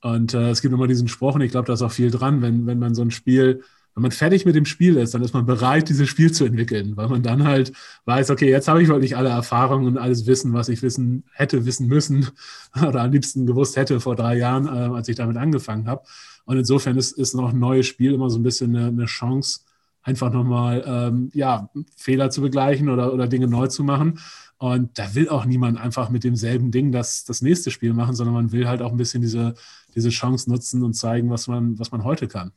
Und 0.02 0.36
äh, 0.36 0.52
es 0.52 0.62
gibt 0.62 0.72
immer 0.72 0.86
diesen 0.86 1.08
Spruch, 1.08 1.34
und 1.34 1.42
ich 1.42 1.50
glaube, 1.50 1.66
da 1.66 1.74
ist 1.74 1.82
auch 1.82 1.92
viel 1.92 2.12
dran, 2.12 2.44
wenn, 2.44 2.68
wenn 2.68 2.78
man 2.78 2.94
so 2.94 3.02
ein 3.02 3.10
Spiel 3.10 3.64
wenn 3.98 4.04
man 4.04 4.12
fertig 4.12 4.46
mit 4.46 4.54
dem 4.54 4.66
Spiel 4.66 4.96
ist, 4.98 5.16
dann 5.16 5.24
ist 5.24 5.34
man 5.34 5.48
bereit, 5.48 5.90
dieses 5.90 6.08
Spiel 6.08 6.32
zu 6.32 6.46
entwickeln, 6.46 6.96
weil 6.96 7.08
man 7.08 7.24
dann 7.24 7.46
halt 7.46 7.74
weiß, 8.06 8.30
okay, 8.30 8.48
jetzt 8.48 8.68
habe 8.68 8.80
ich 8.80 8.90
wirklich 8.90 9.18
alle 9.18 9.30
Erfahrungen 9.30 9.88
und 9.88 9.98
alles 9.98 10.28
Wissen, 10.28 10.54
was 10.54 10.70
ich 10.70 10.84
wissen 10.84 11.24
hätte, 11.34 11.66
wissen 11.66 11.88
müssen 11.88 12.28
oder 12.76 13.02
am 13.02 13.12
liebsten 13.12 13.48
gewusst 13.48 13.76
hätte 13.76 14.00
vor 14.00 14.16
drei 14.16 14.38
Jahren, 14.38 14.68
äh, 14.68 14.96
als 14.96 15.08
ich 15.08 15.16
damit 15.16 15.38
angefangen 15.38 15.88
habe. 15.88 16.04
Und 16.46 16.60
insofern 16.60 16.96
ist, 16.96 17.18
ist 17.18 17.34
noch 17.34 17.52
ein 17.52 17.58
neues 17.58 17.88
Spiel 17.88 18.14
immer 18.14 18.30
so 18.30 18.38
ein 18.38 18.44
bisschen 18.44 18.76
eine, 18.76 18.90
eine 18.90 19.06
Chance, 19.06 19.62
einfach 20.04 20.32
nochmal 20.32 20.84
ähm, 20.86 21.32
ja, 21.34 21.72
Fehler 21.96 22.30
zu 22.30 22.42
begleichen 22.42 22.90
oder, 22.90 23.12
oder 23.12 23.28
Dinge 23.28 23.48
neu 23.48 23.66
zu 23.66 23.84
machen. 23.84 24.20
Und 24.60 25.00
da 25.00 25.16
will 25.16 25.28
auch 25.28 25.46
niemand 25.46 25.80
einfach 25.80 26.12
mit 26.12 26.24
demselben 26.24 26.70
Ding 26.70 26.92
das, 26.92 27.26
das 27.26 27.42
nächste 27.42 27.72
Spiel 27.72 27.94
machen, 27.94 28.14
sondern 28.14 28.36
man 28.36 28.52
will 28.52 28.68
halt 28.68 28.84
auch 28.84 28.92
ein 28.92 28.98
bisschen 28.98 29.24
diese, 29.24 29.56
diese 29.96 30.10
Chance 30.10 30.52
nutzen 30.52 30.84
und 30.84 30.94
zeigen, 30.94 31.32
was 31.32 31.48
man, 31.48 31.80
was 31.80 31.90
man 31.92 32.04
heute 32.04 32.28
kann. 32.28 32.52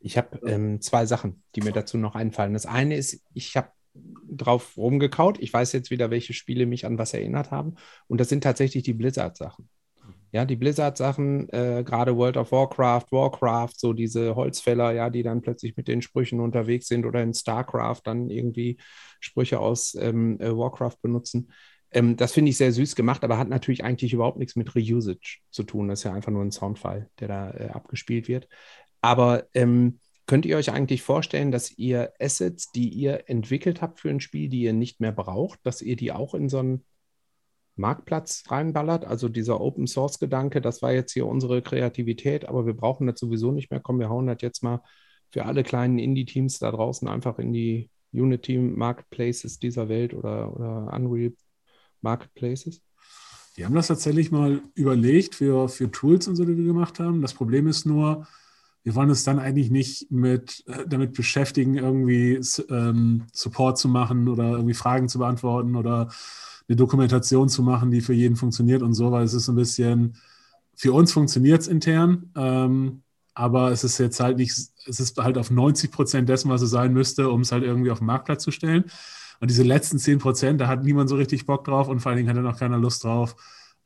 Ich 0.00 0.16
habe 0.16 0.38
ähm, 0.46 0.80
zwei 0.80 1.06
Sachen, 1.06 1.42
die 1.54 1.62
mir 1.62 1.72
dazu 1.72 1.98
noch 1.98 2.14
einfallen. 2.14 2.52
Das 2.52 2.66
eine 2.66 2.96
ist, 2.96 3.22
ich 3.34 3.56
habe 3.56 3.70
drauf 4.28 4.76
rumgekaut. 4.76 5.38
Ich 5.40 5.52
weiß 5.52 5.72
jetzt 5.72 5.90
wieder, 5.90 6.10
welche 6.10 6.32
Spiele 6.32 6.66
mich 6.66 6.86
an 6.86 6.98
was 6.98 7.14
erinnert 7.14 7.50
haben. 7.50 7.76
Und 8.06 8.20
das 8.20 8.28
sind 8.28 8.42
tatsächlich 8.42 8.82
die 8.82 8.94
Blizzard-Sachen. 8.94 9.68
Ja, 10.32 10.44
die 10.44 10.56
Blizzard-Sachen, 10.56 11.48
äh, 11.50 11.82
gerade 11.84 12.16
World 12.16 12.36
of 12.36 12.52
Warcraft, 12.52 13.06
Warcraft, 13.10 13.72
so 13.76 13.92
diese 13.92 14.34
Holzfäller, 14.34 14.92
ja, 14.92 15.08
die 15.08 15.22
dann 15.22 15.40
plötzlich 15.40 15.76
mit 15.76 15.88
den 15.88 16.02
Sprüchen 16.02 16.40
unterwegs 16.40 16.88
sind 16.88 17.06
oder 17.06 17.22
in 17.22 17.32
StarCraft 17.32 18.02
dann 18.04 18.28
irgendwie 18.28 18.76
Sprüche 19.20 19.60
aus 19.60 19.94
ähm, 19.94 20.38
äh, 20.40 20.54
Warcraft 20.54 20.96
benutzen. 21.00 21.50
Ähm, 21.90 22.16
das 22.16 22.32
finde 22.32 22.50
ich 22.50 22.56
sehr 22.56 22.72
süß 22.72 22.96
gemacht, 22.96 23.24
aber 23.24 23.38
hat 23.38 23.48
natürlich 23.48 23.84
eigentlich 23.84 24.12
überhaupt 24.12 24.38
nichts 24.38 24.56
mit 24.56 24.74
Reusage 24.74 25.38
zu 25.50 25.62
tun. 25.62 25.88
Das 25.88 26.00
ist 26.00 26.04
ja 26.04 26.12
einfach 26.12 26.32
nur 26.32 26.42
ein 26.42 26.52
Soundfile, 26.52 27.08
der 27.20 27.28
da 27.28 27.50
äh, 27.52 27.68
abgespielt 27.68 28.28
wird. 28.28 28.48
Aber 29.06 29.46
ähm, 29.54 30.00
könnt 30.26 30.46
ihr 30.46 30.56
euch 30.56 30.72
eigentlich 30.72 31.02
vorstellen, 31.02 31.52
dass 31.52 31.78
ihr 31.78 32.12
Assets, 32.18 32.72
die 32.72 32.88
ihr 32.88 33.30
entwickelt 33.30 33.80
habt 33.80 34.00
für 34.00 34.10
ein 34.10 34.18
Spiel, 34.18 34.48
die 34.48 34.62
ihr 34.62 34.72
nicht 34.72 35.00
mehr 35.00 35.12
braucht, 35.12 35.60
dass 35.62 35.80
ihr 35.80 35.94
die 35.94 36.10
auch 36.10 36.34
in 36.34 36.48
so 36.48 36.58
einen 36.58 36.84
Marktplatz 37.76 38.42
reinballert? 38.48 39.04
Also 39.04 39.28
dieser 39.28 39.60
Open 39.60 39.86
Source 39.86 40.18
Gedanke, 40.18 40.60
das 40.60 40.82
war 40.82 40.92
jetzt 40.92 41.12
hier 41.12 41.26
unsere 41.26 41.62
Kreativität, 41.62 42.48
aber 42.48 42.66
wir 42.66 42.74
brauchen 42.74 43.06
das 43.06 43.20
sowieso 43.20 43.52
nicht 43.52 43.70
mehr. 43.70 43.78
Komm, 43.78 44.00
wir 44.00 44.08
hauen 44.08 44.26
das 44.26 44.38
jetzt 44.40 44.64
mal 44.64 44.82
für 45.30 45.44
alle 45.44 45.62
kleinen 45.62 46.00
Indie-Teams 46.00 46.58
da 46.58 46.72
draußen 46.72 47.06
einfach 47.06 47.38
in 47.38 47.52
die 47.52 47.90
Unity 48.12 48.58
Marketplaces 48.58 49.60
dieser 49.60 49.88
Welt 49.88 50.14
oder, 50.14 50.52
oder 50.52 50.92
Unreal 50.92 51.32
Marketplaces? 52.00 52.82
Wir 53.54 53.66
haben 53.66 53.74
das 53.76 53.86
tatsächlich 53.86 54.32
mal 54.32 54.62
überlegt 54.74 55.36
für, 55.36 55.68
für 55.68 55.92
Tools 55.92 56.26
und 56.26 56.34
so, 56.34 56.44
die 56.44 56.56
wir 56.56 56.64
gemacht 56.64 56.98
haben. 56.98 57.22
Das 57.22 57.34
Problem 57.34 57.68
ist 57.68 57.86
nur, 57.86 58.26
wir 58.86 58.94
wollen 58.94 59.08
uns 59.08 59.24
dann 59.24 59.40
eigentlich 59.40 59.68
nicht 59.68 60.12
mit, 60.12 60.62
äh, 60.68 60.86
damit 60.86 61.12
beschäftigen, 61.12 61.74
irgendwie 61.74 62.38
ähm, 62.70 63.24
Support 63.32 63.78
zu 63.78 63.88
machen 63.88 64.28
oder 64.28 64.52
irgendwie 64.52 64.74
Fragen 64.74 65.08
zu 65.08 65.18
beantworten 65.18 65.74
oder 65.74 66.08
eine 66.68 66.76
Dokumentation 66.76 67.48
zu 67.48 67.64
machen, 67.64 67.90
die 67.90 68.00
für 68.00 68.12
jeden 68.12 68.36
funktioniert 68.36 68.82
und 68.82 68.94
so, 68.94 69.10
weil 69.10 69.24
es 69.24 69.34
ist 69.34 69.48
ein 69.48 69.56
bisschen, 69.56 70.14
für 70.76 70.92
uns 70.92 71.12
funktioniert 71.12 71.62
es 71.62 71.66
intern, 71.66 72.30
ähm, 72.36 73.02
aber 73.34 73.72
es 73.72 73.82
ist 73.82 73.98
jetzt 73.98 74.20
halt 74.20 74.36
nicht, 74.36 74.52
es 74.52 75.00
ist 75.00 75.18
halt 75.18 75.36
auf 75.36 75.50
90 75.50 75.90
Prozent 75.90 76.28
dessen, 76.28 76.48
was 76.48 76.62
es 76.62 76.70
sein 76.70 76.92
müsste, 76.92 77.28
um 77.30 77.40
es 77.40 77.50
halt 77.50 77.64
irgendwie 77.64 77.90
auf 77.90 77.98
den 77.98 78.06
Marktplatz 78.06 78.44
zu 78.44 78.52
stellen. 78.52 78.84
Und 79.40 79.50
diese 79.50 79.64
letzten 79.64 79.98
10 79.98 80.20
Prozent, 80.20 80.60
da 80.60 80.68
hat 80.68 80.84
niemand 80.84 81.10
so 81.10 81.16
richtig 81.16 81.44
Bock 81.44 81.64
drauf 81.64 81.88
und 81.88 81.98
vor 81.98 82.10
allen 82.10 82.18
Dingen 82.18 82.28
hat 82.28 82.36
er 82.36 82.42
noch 82.44 82.60
keiner 82.60 82.78
Lust 82.78 83.02
drauf, 83.02 83.34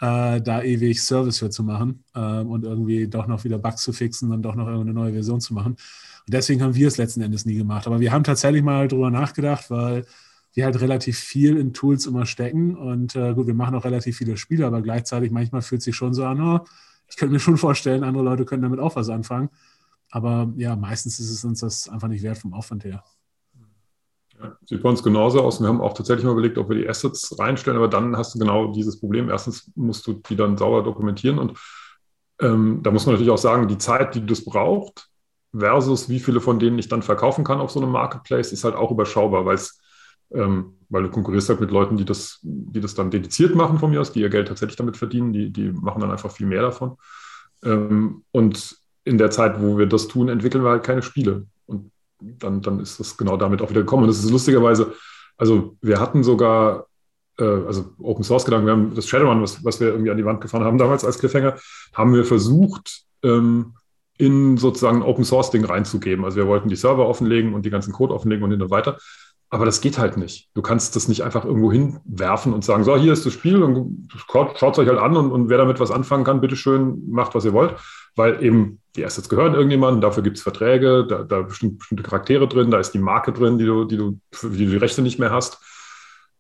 äh, 0.01 0.41
da 0.41 0.63
ewig 0.63 1.03
Service 1.03 1.39
für 1.39 1.51
zu 1.51 1.63
machen 1.63 2.05
äh, 2.15 2.41
und 2.41 2.65
irgendwie 2.65 3.07
doch 3.07 3.27
noch 3.27 3.45
wieder 3.45 3.59
Bugs 3.59 3.83
zu 3.83 3.93
fixen 3.93 4.33
und 4.33 4.43
doch 4.43 4.55
noch 4.55 4.67
irgendeine 4.67 4.95
neue 4.95 5.13
Version 5.13 5.41
zu 5.41 5.55
machen. 5.55 5.73
Und 5.73 6.35
deswegen 6.35 6.63
haben 6.63 6.75
wir 6.75 6.89
es 6.89 6.97
letzten 6.97 7.21
Endes 7.21 7.45
nie 7.45 7.57
gemacht. 7.57 7.87
Aber 7.87 8.01
wir 8.01 8.13
haben 8.13 8.25
tatsächlich 8.25 8.63
mal 8.63 8.89
drüber 8.89 9.11
nachgedacht, 9.11 9.71
weil 9.71 10.07
wir 10.55 10.65
halt 10.65 10.81
relativ 10.81 11.19
viel 11.19 11.57
in 11.57 11.73
Tools 11.75 12.07
immer 12.07 12.27
stecken. 12.27 12.77
Und 12.77 13.15
äh, 13.15 13.35
gut, 13.35 13.47
wir 13.47 13.55
machen 13.55 13.75
auch 13.75 13.85
relativ 13.85 14.17
viele 14.17 14.37
Spiele, 14.37 14.67
aber 14.67 14.83
gleichzeitig 14.83 15.31
manchmal 15.31 15.63
fühlt 15.63 15.83
sich 15.83 15.95
schon 15.95 16.15
so 16.15 16.25
an, 16.25 16.41
oh, 16.41 16.61
ich 17.09 17.17
könnte 17.17 17.33
mir 17.33 17.41
schon 17.41 17.57
vorstellen, 17.57 18.05
andere 18.05 18.25
Leute 18.25 18.45
können 18.45 18.63
damit 18.63 18.81
auch 18.81 18.97
was 18.97 19.09
anfangen. 19.11 19.51
Aber 20.11 20.53
ja, 20.57 20.77
meistens 20.77 21.21
ist 21.21 21.31
es 21.31 21.45
uns 21.45 21.61
das 21.61 21.89
einfach 21.89 22.09
nicht 22.09 22.23
wert 22.23 22.39
vom 22.39 22.55
Aufwand 22.55 22.85
her. 22.85 23.05
Sieht 24.65 24.83
bei 24.83 24.89
uns 24.89 25.03
genauso 25.03 25.41
aus. 25.41 25.61
Wir 25.61 25.69
haben 25.69 25.81
auch 25.81 25.95
tatsächlich 25.95 26.25
mal 26.25 26.33
überlegt, 26.33 26.59
ob 26.59 26.69
wir 26.69 26.77
die 26.77 26.89
Assets 26.89 27.39
reinstellen, 27.39 27.77
aber 27.77 27.89
dann 27.89 28.17
hast 28.17 28.35
du 28.35 28.39
genau 28.39 28.73
dieses 28.73 28.99
Problem. 28.99 29.29
Erstens 29.29 29.71
musst 29.75 30.07
du 30.07 30.15
die 30.15 30.37
dann 30.37 30.57
sauber 30.57 30.83
dokumentieren 30.83 31.39
und 31.39 31.59
ähm, 32.41 32.81
da 32.83 32.91
muss 32.91 33.05
man 33.05 33.15
natürlich 33.15 33.33
auch 33.33 33.39
sagen, 33.39 33.69
die 33.69 33.79
Zeit, 33.79 34.15
die 34.15 34.25
das 34.25 34.45
braucht, 34.45 35.09
versus 35.57 36.09
wie 36.09 36.21
viele 36.21 36.41
von 36.41 36.59
denen 36.59 36.79
ich 36.79 36.89
dann 36.89 37.03
verkaufen 37.03 37.45
kann 37.45 37.61
auf 37.61 37.71
so 37.71 37.81
einem 37.81 37.91
Marketplace, 37.91 38.53
ist 38.53 38.65
halt 38.65 38.77
auch 38.77 38.91
überschaubar, 38.91 39.45
weil 39.45 39.59
ähm, 40.33 40.77
weil 40.89 41.05
du 41.05 41.11
konkurrierst 41.11 41.49
halt 41.49 41.61
mit 41.61 41.71
Leuten, 41.71 41.97
die 41.97 42.05
das, 42.05 42.39
die 42.43 42.81
das 42.81 42.95
dann 42.95 43.11
dediziert 43.11 43.55
machen 43.55 43.79
von 43.79 43.91
mir 43.91 44.01
aus, 44.01 44.13
die 44.13 44.21
ihr 44.21 44.29
Geld 44.29 44.49
tatsächlich 44.49 44.77
damit 44.77 44.97
verdienen, 44.97 45.33
die, 45.33 45.51
die 45.51 45.71
machen 45.71 46.01
dann 46.01 46.11
einfach 46.11 46.31
viel 46.31 46.47
mehr 46.47 46.63
davon. 46.63 46.97
Ähm, 47.65 48.25
und 48.33 48.77
in 49.05 49.19
der 49.19 49.31
Zeit, 49.31 49.61
wo 49.61 49.79
wir 49.79 49.87
das 49.87 50.09
tun, 50.09 50.29
entwickeln 50.29 50.65
wir 50.65 50.71
halt 50.71 50.83
keine 50.83 51.03
Spiele. 51.03 51.47
Dann, 52.21 52.61
dann 52.63 52.81
ist 52.81 53.01
das 53.01 53.17
genau 53.17 53.37
damit 53.37 53.63
auch 53.63 53.71
wieder 53.71 53.81
gekommen. 53.81 54.05
Und 54.05 54.09
das 54.09 54.23
ist 54.25 54.31
lustigerweise, 54.31 54.93
also 55.37 55.77
wir 55.81 56.01
hatten 56.01 56.23
sogar, 56.23 56.87
äh, 57.39 57.45
also 57.45 57.93
Open 57.99 58.25
Source 58.25 58.45
Gedanken, 58.45 58.67
wir 58.67 58.73
haben 58.73 58.95
das 58.95 59.07
Shadowrun, 59.07 59.43
was, 59.43 59.65
was 59.65 59.81
wir 59.81 59.89
irgendwie 59.89 60.11
an 60.11 60.17
die 60.17 60.25
Wand 60.25 60.41
gefahren 60.41 60.65
haben 60.65 60.79
damals 60.79 61.05
als 61.05 61.19
Cliffhanger, 61.19 61.57
haben 61.95 62.15
wir 62.15 62.25
versucht, 62.25 63.03
ähm, 63.23 63.75
in 64.21 64.59
sozusagen 64.59 64.99
ein 64.99 65.09
Open 65.09 65.25
Source 65.25 65.51
Ding 65.51 65.65
reinzugeben. 65.65 66.27
Also 66.27 66.37
wir 66.37 66.47
wollten 66.47 66.69
die 66.69 66.77
Server 66.77 67.09
offenlegen 67.09 67.55
und 67.55 67.65
die 67.65 67.71
ganzen 67.71 67.93
Code 67.93 68.15
offenlegen 68.15 68.45
und 68.45 68.51
hin 68.51 68.61
und 68.61 68.71
weiter. 68.71 68.99
Aber 69.53 69.65
das 69.65 69.81
geht 69.81 69.99
halt 69.99 70.17
nicht. 70.17 70.49
Du 70.55 70.63
kannst 70.63 70.95
das 70.95 71.09
nicht 71.09 71.25
einfach 71.25 71.45
irgendwo 71.45 71.73
hinwerfen 71.73 72.55
und 72.55 72.65
sagen, 72.65 72.85
so, 72.85 72.97
hier 72.97 73.13
ist 73.13 73.27
das 73.27 73.33
Spiel 73.33 73.63
und 73.65 74.09
schaut 74.15 74.57
es 74.57 74.79
euch 74.79 74.89
halt 74.89 74.99
an 74.99 75.17
und, 75.17 75.33
und 75.33 75.49
wer 75.49 75.59
damit 75.59 75.81
was 75.81 75.91
anfangen 75.91 76.23
kann, 76.23 76.41
bitteschön, 76.41 77.03
macht, 77.11 77.35
was 77.35 77.45
ihr 77.45 77.53
wollt. 77.53 77.75
Weil 78.15 78.43
eben 78.45 78.81
die 78.95 79.05
Assets 79.05 79.29
gehören 79.29 79.55
irgendjemandem, 79.55 80.01
dafür 80.01 80.23
gibt 80.23 80.37
es 80.37 80.43
Verträge, 80.45 81.05
da, 81.05 81.25
da 81.25 81.49
sind 81.49 81.79
bestimmte 81.79 82.05
Charaktere 82.05 82.47
drin, 82.47 82.71
da 82.71 82.79
ist 82.79 82.93
die 82.93 83.01
Marke 83.01 83.33
drin, 83.33 83.59
die 83.59 83.67
du, 83.67 83.85
die 83.85 83.97
du, 83.97 84.21
die, 84.33 84.49
du 84.49 84.71
die 84.71 84.77
Rechte 84.77 85.03
nicht 85.03 85.19
mehr 85.19 85.33
hast. 85.33 85.61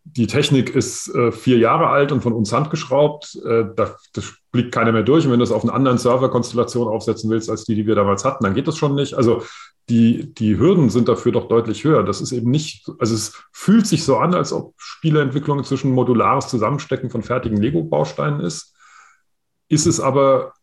Die 0.05 0.29
Technik 0.29 0.75
ist 0.75 1.12
äh, 1.14 1.33
vier 1.33 1.59
Jahre 1.59 1.88
alt 1.88 2.12
und 2.12 2.23
von 2.23 2.33
uns 2.33 2.53
handgeschraubt. 2.53 3.37
Äh, 3.44 3.64
da, 3.75 3.96
das 4.14 4.35
blickt 4.53 4.73
keiner 4.73 4.92
mehr 4.92 5.03
durch. 5.03 5.27
Und 5.27 5.33
wenn 5.33 5.40
du 5.40 5.44
es 5.44 5.53
auf 5.53 5.62
einer 5.62 5.75
anderen 5.75 5.99
Serverkonstellation 5.99 6.88
aufsetzen 6.88 7.29
willst, 7.29 7.51
als 7.51 7.64
die, 7.64 7.75
die 7.75 7.87
wir 7.87 7.96
damals 7.96 8.25
hatten, 8.25 8.44
dann 8.44 8.55
geht 8.55 8.66
das 8.66 8.79
schon 8.79 8.94
nicht. 8.94 9.14
Also 9.14 9.42
die, 9.90 10.33
die 10.33 10.57
Hürden 10.57 10.88
sind 10.88 11.09
dafür 11.09 11.33
doch 11.33 11.48
deutlich 11.48 11.85
höher. 11.85 12.05
Das 12.05 12.20
ist 12.20 12.33
eben 12.33 12.50
nicht, 12.50 12.88
also 12.98 13.14
es 13.14 13.35
fühlt 13.53 13.87
sich 13.87 14.05
so 14.05 14.16
an, 14.18 14.35
als 14.35 14.53
ob 14.53 14.74
Spieleentwicklung 14.79 15.59
inzwischen 15.59 15.92
modulares 15.92 16.48
Zusammenstecken 16.48 17.11
von 17.11 17.22
fertigen 17.22 17.61
Lego-Bausteinen 17.61 18.40
ist. 18.40 18.74
Ist 19.68 19.87
es 19.87 20.00
aber 20.00 20.55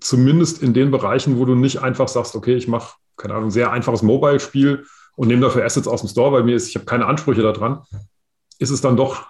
zumindest 0.00 0.62
in 0.62 0.72
den 0.72 0.90
Bereichen, 0.90 1.38
wo 1.38 1.44
du 1.44 1.54
nicht 1.54 1.82
einfach 1.82 2.08
sagst, 2.08 2.34
okay, 2.34 2.54
ich 2.54 2.66
mache, 2.66 2.96
keine 3.16 3.34
Ahnung, 3.34 3.50
sehr 3.50 3.70
einfaches 3.70 4.02
Mobile-Spiel 4.02 4.86
und 5.16 5.28
nehme 5.28 5.42
dafür 5.42 5.64
Assets 5.64 5.86
aus 5.86 6.00
dem 6.00 6.08
Store, 6.08 6.32
weil 6.32 6.44
mir 6.44 6.56
ist, 6.56 6.68
ich 6.68 6.74
habe 6.74 6.86
keine 6.86 7.06
Ansprüche 7.06 7.42
daran, 7.42 7.82
ist 8.58 8.70
es 8.70 8.80
dann 8.80 8.96
doch 8.96 9.26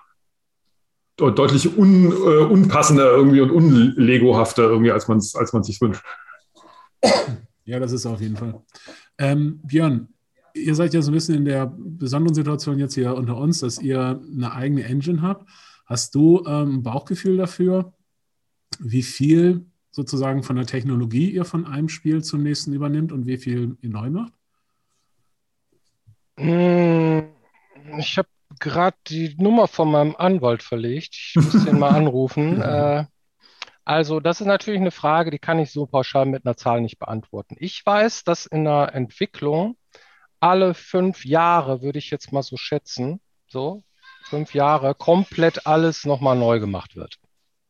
deutlich 1.16 1.76
un, 1.76 2.12
äh, 2.12 2.44
unpassender 2.44 3.11
irgendwie 3.11 3.40
und 3.40 3.50
unlegohafter 3.50 4.62
irgendwie, 4.62 4.92
als 4.92 5.09
man 5.09 5.18
es 5.18 5.35
als 5.35 5.50
sich 5.66 5.81
wünscht. 5.81 6.05
Ja, 7.64 7.78
das 7.78 7.92
ist 7.92 8.07
auf 8.07 8.20
jeden 8.20 8.37
Fall. 8.37 8.61
Ähm, 9.23 9.61
Björn, 9.63 10.09
ihr 10.53 10.75
seid 10.75 10.95
ja 10.95 11.01
so 11.01 11.13
ein 11.13 11.15
bisschen 11.15 11.37
in 11.37 11.45
der 11.45 11.73
besonderen 11.77 12.35
Situation 12.35 12.81
jetzt 12.81 12.95
hier 12.95 13.15
unter 13.15 13.37
uns, 13.37 13.61
dass 13.61 13.81
ihr 13.81 14.21
eine 14.21 14.53
eigene 14.53 14.83
Engine 14.83 15.23
habt. 15.23 15.49
Hast 15.87 16.17
du 16.17 16.45
ähm, 16.45 16.79
ein 16.79 16.83
Bauchgefühl 16.83 17.37
dafür, 17.37 17.93
wie 18.81 19.05
viel 19.05 19.65
sozusagen 19.93 20.43
von 20.43 20.57
der 20.57 20.67
Technologie 20.67 21.31
ihr 21.31 21.45
von 21.45 21.67
einem 21.67 21.89
Spiel 21.89 22.25
zum 22.25 22.43
nächsten 22.43 22.73
übernimmt 22.73 23.13
und 23.13 23.27
wie 23.27 23.37
viel 23.39 23.77
ihr 23.81 23.91
neu 23.91 24.11
macht? 24.11 24.33
Hm, 26.39 27.23
ich 27.99 28.19
habe 28.19 28.29
gerade 28.59 28.97
die 29.07 29.37
Nummer 29.39 29.69
von 29.69 29.89
meinem 29.89 30.17
Anwalt 30.17 30.65
verlegt. 30.65 31.15
Ich 31.15 31.37
muss 31.37 31.65
den 31.65 31.79
mal 31.79 31.91
anrufen. 31.91 32.61
Äh, 32.63 33.05
also, 33.85 34.21
das 34.21 34.40
ist 34.40 34.47
natürlich 34.47 34.81
eine 34.81 34.90
Frage, 34.90 35.31
die 35.31 35.38
kann 35.38 35.59
ich 35.59 35.73
so 35.73 35.87
pauschal 35.87 36.27
mit 36.27 36.47
einer 36.47 36.57
Zahl 36.57 36.81
nicht 36.81 36.99
beantworten. 36.99 37.57
Ich 37.59 37.85
weiß, 37.85 38.25
dass 38.25 38.47
in 38.47 38.64
der 38.64 38.95
Entwicklung 38.95 39.77
alle 40.40 40.75
fünf 40.75 41.25
Jahre, 41.25 41.83
würde 41.83 41.99
ich 41.99 42.11
jetzt 42.11 42.33
mal 42.33 42.42
so 42.42 42.57
schätzen, 42.57 43.21
so 43.49 43.85
fünf 44.25 44.55
Jahre, 44.55 44.95
komplett 44.95 45.66
alles 45.66 46.05
nochmal 46.05 46.37
neu 46.37 46.61
gemacht 46.61 46.97
wird. 46.97 47.18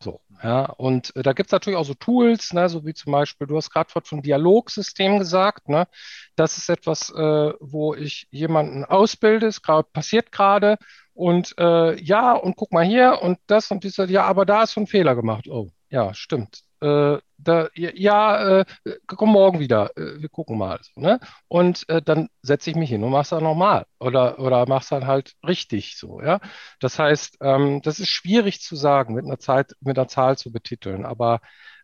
So, 0.02 0.20
ja, 0.42 0.64
und 0.64 1.14
äh, 1.14 1.22
da 1.22 1.32
gibt 1.32 1.48
es 1.48 1.52
natürlich 1.52 1.78
auch 1.78 1.84
so 1.84 1.94
Tools, 1.94 2.52
ne, 2.52 2.68
so 2.68 2.84
wie 2.84 2.92
zum 2.92 3.12
Beispiel, 3.12 3.46
du 3.46 3.56
hast 3.56 3.70
gerade 3.70 3.90
von 4.04 4.20
Dialogsystem 4.20 5.18
gesagt, 5.18 5.68
ne? 5.68 5.86
Das 6.34 6.58
ist 6.58 6.68
etwas, 6.68 7.10
äh, 7.10 7.52
wo 7.60 7.94
ich 7.94 8.26
jemanden 8.30 8.84
ausbilde, 8.84 9.46
es 9.46 9.60
passiert 9.60 10.32
gerade 10.32 10.76
und 11.14 11.54
äh, 11.58 12.00
ja, 12.02 12.32
und 12.32 12.56
guck 12.56 12.72
mal 12.72 12.84
hier 12.84 13.20
und 13.22 13.38
das 13.46 13.70
und 13.70 13.84
dieser, 13.84 14.06
ja, 14.06 14.24
aber 14.24 14.44
da 14.44 14.64
ist 14.64 14.72
so 14.72 14.80
ein 14.80 14.88
Fehler 14.88 15.14
gemacht. 15.14 15.46
Oh, 15.48 15.70
ja, 15.92 16.14
stimmt. 16.14 16.62
Äh, 16.80 17.18
da, 17.36 17.68
ja, 17.74 18.60
äh, 18.60 18.64
komm 19.06 19.30
morgen 19.30 19.60
wieder, 19.60 19.90
äh, 19.96 20.20
wir 20.22 20.28
gucken 20.30 20.56
mal. 20.56 20.80
So, 20.82 21.00
ne? 21.00 21.20
Und 21.48 21.88
äh, 21.88 22.00
dann 22.00 22.28
setze 22.40 22.70
ich 22.70 22.76
mich 22.76 22.88
hin 22.90 23.04
und 23.04 23.10
mache 23.10 23.22
es 23.22 23.28
dann 23.28 23.44
nochmal 23.44 23.84
oder, 24.00 24.38
oder 24.38 24.66
es 24.68 24.88
dann 24.88 25.06
halt 25.06 25.34
richtig 25.46 25.98
so. 25.98 26.22
Ja? 26.22 26.40
Das 26.80 26.98
heißt, 26.98 27.38
ähm, 27.42 27.82
das 27.82 28.00
ist 28.00 28.08
schwierig 28.08 28.62
zu 28.62 28.74
sagen, 28.74 29.14
mit 29.14 29.26
einer, 29.26 29.38
Zeit, 29.38 29.74
mit 29.80 29.98
einer 29.98 30.08
Zahl 30.08 30.38
zu 30.38 30.50
betiteln, 30.50 31.04
aber 31.04 31.40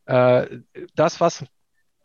äh, 0.06 0.46
das, 0.94 1.20
was 1.20 1.44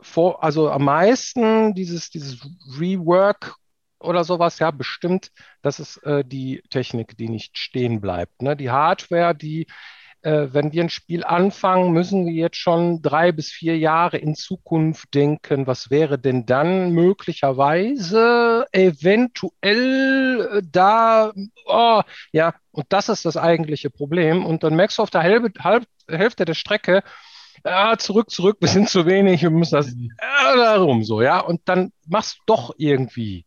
vor, 0.01 0.43
also 0.43 0.69
am 0.69 0.83
meisten 0.83 1.73
dieses, 1.75 2.09
dieses 2.09 2.41
Rework 2.79 3.55
oder 3.99 4.25
sowas, 4.25 4.59
ja, 4.59 4.71
bestimmt, 4.71 5.31
das 5.61 5.79
ist 5.79 5.97
äh, 6.03 6.25
die 6.25 6.61
Technik, 6.69 7.17
die 7.17 7.29
nicht 7.29 7.57
stehen 7.57 8.01
bleibt. 8.01 8.41
Ne? 8.41 8.57
Die 8.57 8.71
Hardware, 8.71 9.33
die 9.33 9.67
äh, 10.23 10.47
wenn 10.53 10.71
wir 10.71 10.83
ein 10.83 10.89
Spiel 10.89 11.23
anfangen, 11.23 11.91
müssen 11.91 12.25
wir 12.25 12.33
jetzt 12.33 12.57
schon 12.57 13.01
drei 13.01 13.31
bis 13.31 13.51
vier 13.51 13.77
Jahre 13.77 14.17
in 14.17 14.35
Zukunft 14.35 15.13
denken. 15.13 15.67
Was 15.67 15.89
wäre 15.89 16.17
denn 16.17 16.45
dann 16.45 16.91
möglicherweise 16.91 18.65
eventuell 18.71 20.49
äh, 20.51 20.61
da? 20.69 21.33
Oh, 21.65 22.01
ja, 22.31 22.53
und 22.71 22.85
das 22.89 23.09
ist 23.09 23.25
das 23.25 23.37
eigentliche 23.37 23.89
Problem. 23.89 24.45
Und 24.45 24.63
dann 24.63 24.75
merkst 24.75 24.97
du 24.97 25.03
auf 25.03 25.09
der 25.09 25.23
Halb 25.23 25.59
Halb 25.59 25.85
Hälfte 26.09 26.45
der 26.45 26.53
Strecke, 26.53 27.03
ja, 27.65 27.97
zurück, 27.97 28.29
zurück, 28.29 28.57
wir 28.61 28.67
sind 28.67 28.89
zu 28.89 29.05
wenig, 29.05 29.41
wir 29.41 29.49
müssen 29.49 29.75
das 29.75 29.89
äh, 29.89 30.55
darum 30.55 31.03
so, 31.03 31.21
ja. 31.21 31.39
Und 31.39 31.61
dann 31.65 31.91
machst 32.07 32.37
du 32.39 32.43
doch 32.45 32.73
irgendwie 32.77 33.45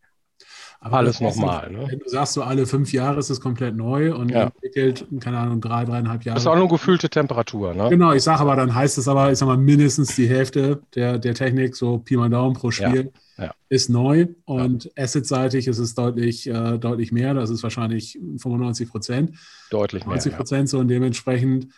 aber 0.80 0.98
alles 0.98 1.20
nochmal. 1.20 1.70
Ne? 1.70 1.86
Wenn 1.88 1.98
du 1.98 2.08
sagst, 2.08 2.34
so 2.34 2.42
alle 2.42 2.66
fünf 2.66 2.92
Jahre 2.92 3.18
ist 3.18 3.30
es 3.30 3.40
komplett 3.40 3.74
neu 3.76 4.14
und 4.14 4.30
ja. 4.30 4.44
entwickelt, 4.44 5.06
keine 5.20 5.38
Ahnung, 5.38 5.60
drei, 5.60 5.84
dreieinhalb 5.84 6.24
Jahre. 6.24 6.36
Das 6.36 6.44
ist 6.44 6.46
auch 6.46 6.56
nur 6.56 6.68
gefühlte 6.68 7.08
Temperatur, 7.08 7.74
ne? 7.74 7.88
Genau, 7.88 8.12
ich 8.12 8.22
sage 8.22 8.40
aber, 8.40 8.56
dann 8.56 8.74
heißt 8.74 8.98
es 8.98 9.08
aber, 9.08 9.32
ich 9.32 9.38
sag 9.38 9.46
mal, 9.46 9.56
mindestens 9.56 10.14
die 10.14 10.28
Hälfte 10.28 10.82
der, 10.94 11.18
der 11.18 11.34
Technik, 11.34 11.76
so 11.76 11.98
Pi 11.98 12.16
mal 12.16 12.30
Daumen 12.30 12.54
pro 12.54 12.70
Spiel, 12.70 13.12
ja. 13.38 13.44
Ja. 13.44 13.54
ist 13.68 13.88
neu 13.90 14.28
und 14.44 14.90
Asset-seitig 14.96 15.66
ist 15.66 15.78
es 15.78 15.94
deutlich, 15.94 16.46
äh, 16.46 16.78
deutlich 16.78 17.12
mehr. 17.12 17.34
Das 17.34 17.50
ist 17.50 17.62
wahrscheinlich 17.62 18.18
95 18.38 18.88
Prozent. 18.88 19.32
Deutlich 19.70 20.04
mehr. 20.04 20.14
90 20.14 20.36
Prozent 20.36 20.68
so 20.68 20.78
und 20.78 20.88
dementsprechend. 20.88 21.68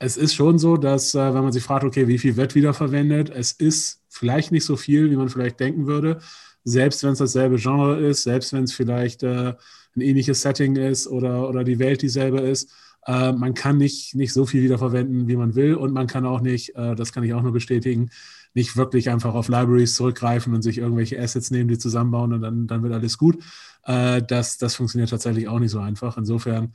Es 0.00 0.16
ist 0.16 0.32
schon 0.32 0.60
so, 0.60 0.76
dass, 0.76 1.16
äh, 1.16 1.34
wenn 1.34 1.42
man 1.42 1.50
sich 1.50 1.64
fragt, 1.64 1.82
okay, 1.82 2.06
wie 2.06 2.18
viel 2.18 2.36
wird 2.36 2.54
wiederverwendet, 2.54 3.30
es 3.30 3.50
ist 3.50 4.00
vielleicht 4.08 4.52
nicht 4.52 4.64
so 4.64 4.76
viel, 4.76 5.10
wie 5.10 5.16
man 5.16 5.28
vielleicht 5.28 5.58
denken 5.58 5.88
würde 5.88 6.20
selbst 6.64 7.02
wenn 7.02 7.12
es 7.12 7.18
dasselbe 7.18 7.56
Genre 7.56 7.98
ist, 7.98 8.24
selbst 8.24 8.52
wenn 8.52 8.64
es 8.64 8.72
vielleicht 8.72 9.22
äh, 9.22 9.54
ein 9.96 10.00
ähnliches 10.00 10.42
Setting 10.42 10.76
ist 10.76 11.06
oder, 11.06 11.48
oder 11.48 11.64
die 11.64 11.78
Welt 11.78 12.02
dieselbe 12.02 12.40
ist, 12.40 12.70
äh, 13.06 13.32
man 13.32 13.54
kann 13.54 13.78
nicht, 13.78 14.14
nicht 14.14 14.32
so 14.32 14.46
viel 14.46 14.62
wiederverwenden, 14.62 15.28
wie 15.28 15.36
man 15.36 15.54
will 15.54 15.74
und 15.74 15.92
man 15.92 16.06
kann 16.06 16.26
auch 16.26 16.40
nicht, 16.40 16.76
äh, 16.76 16.94
das 16.94 17.12
kann 17.12 17.24
ich 17.24 17.32
auch 17.34 17.42
nur 17.42 17.52
bestätigen, 17.52 18.10
nicht 18.54 18.76
wirklich 18.76 19.10
einfach 19.10 19.34
auf 19.34 19.48
Libraries 19.48 19.94
zurückgreifen 19.94 20.54
und 20.54 20.62
sich 20.62 20.78
irgendwelche 20.78 21.20
Assets 21.20 21.50
nehmen, 21.50 21.68
die 21.68 21.78
zusammenbauen 21.78 22.32
und 22.32 22.42
dann, 22.42 22.66
dann 22.66 22.82
wird 22.82 22.92
alles 22.92 23.18
gut. 23.18 23.42
Äh, 23.84 24.22
das, 24.22 24.58
das 24.58 24.74
funktioniert 24.74 25.10
tatsächlich 25.10 25.48
auch 25.48 25.58
nicht 25.58 25.70
so 25.70 25.80
einfach. 25.80 26.18
Insofern, 26.18 26.72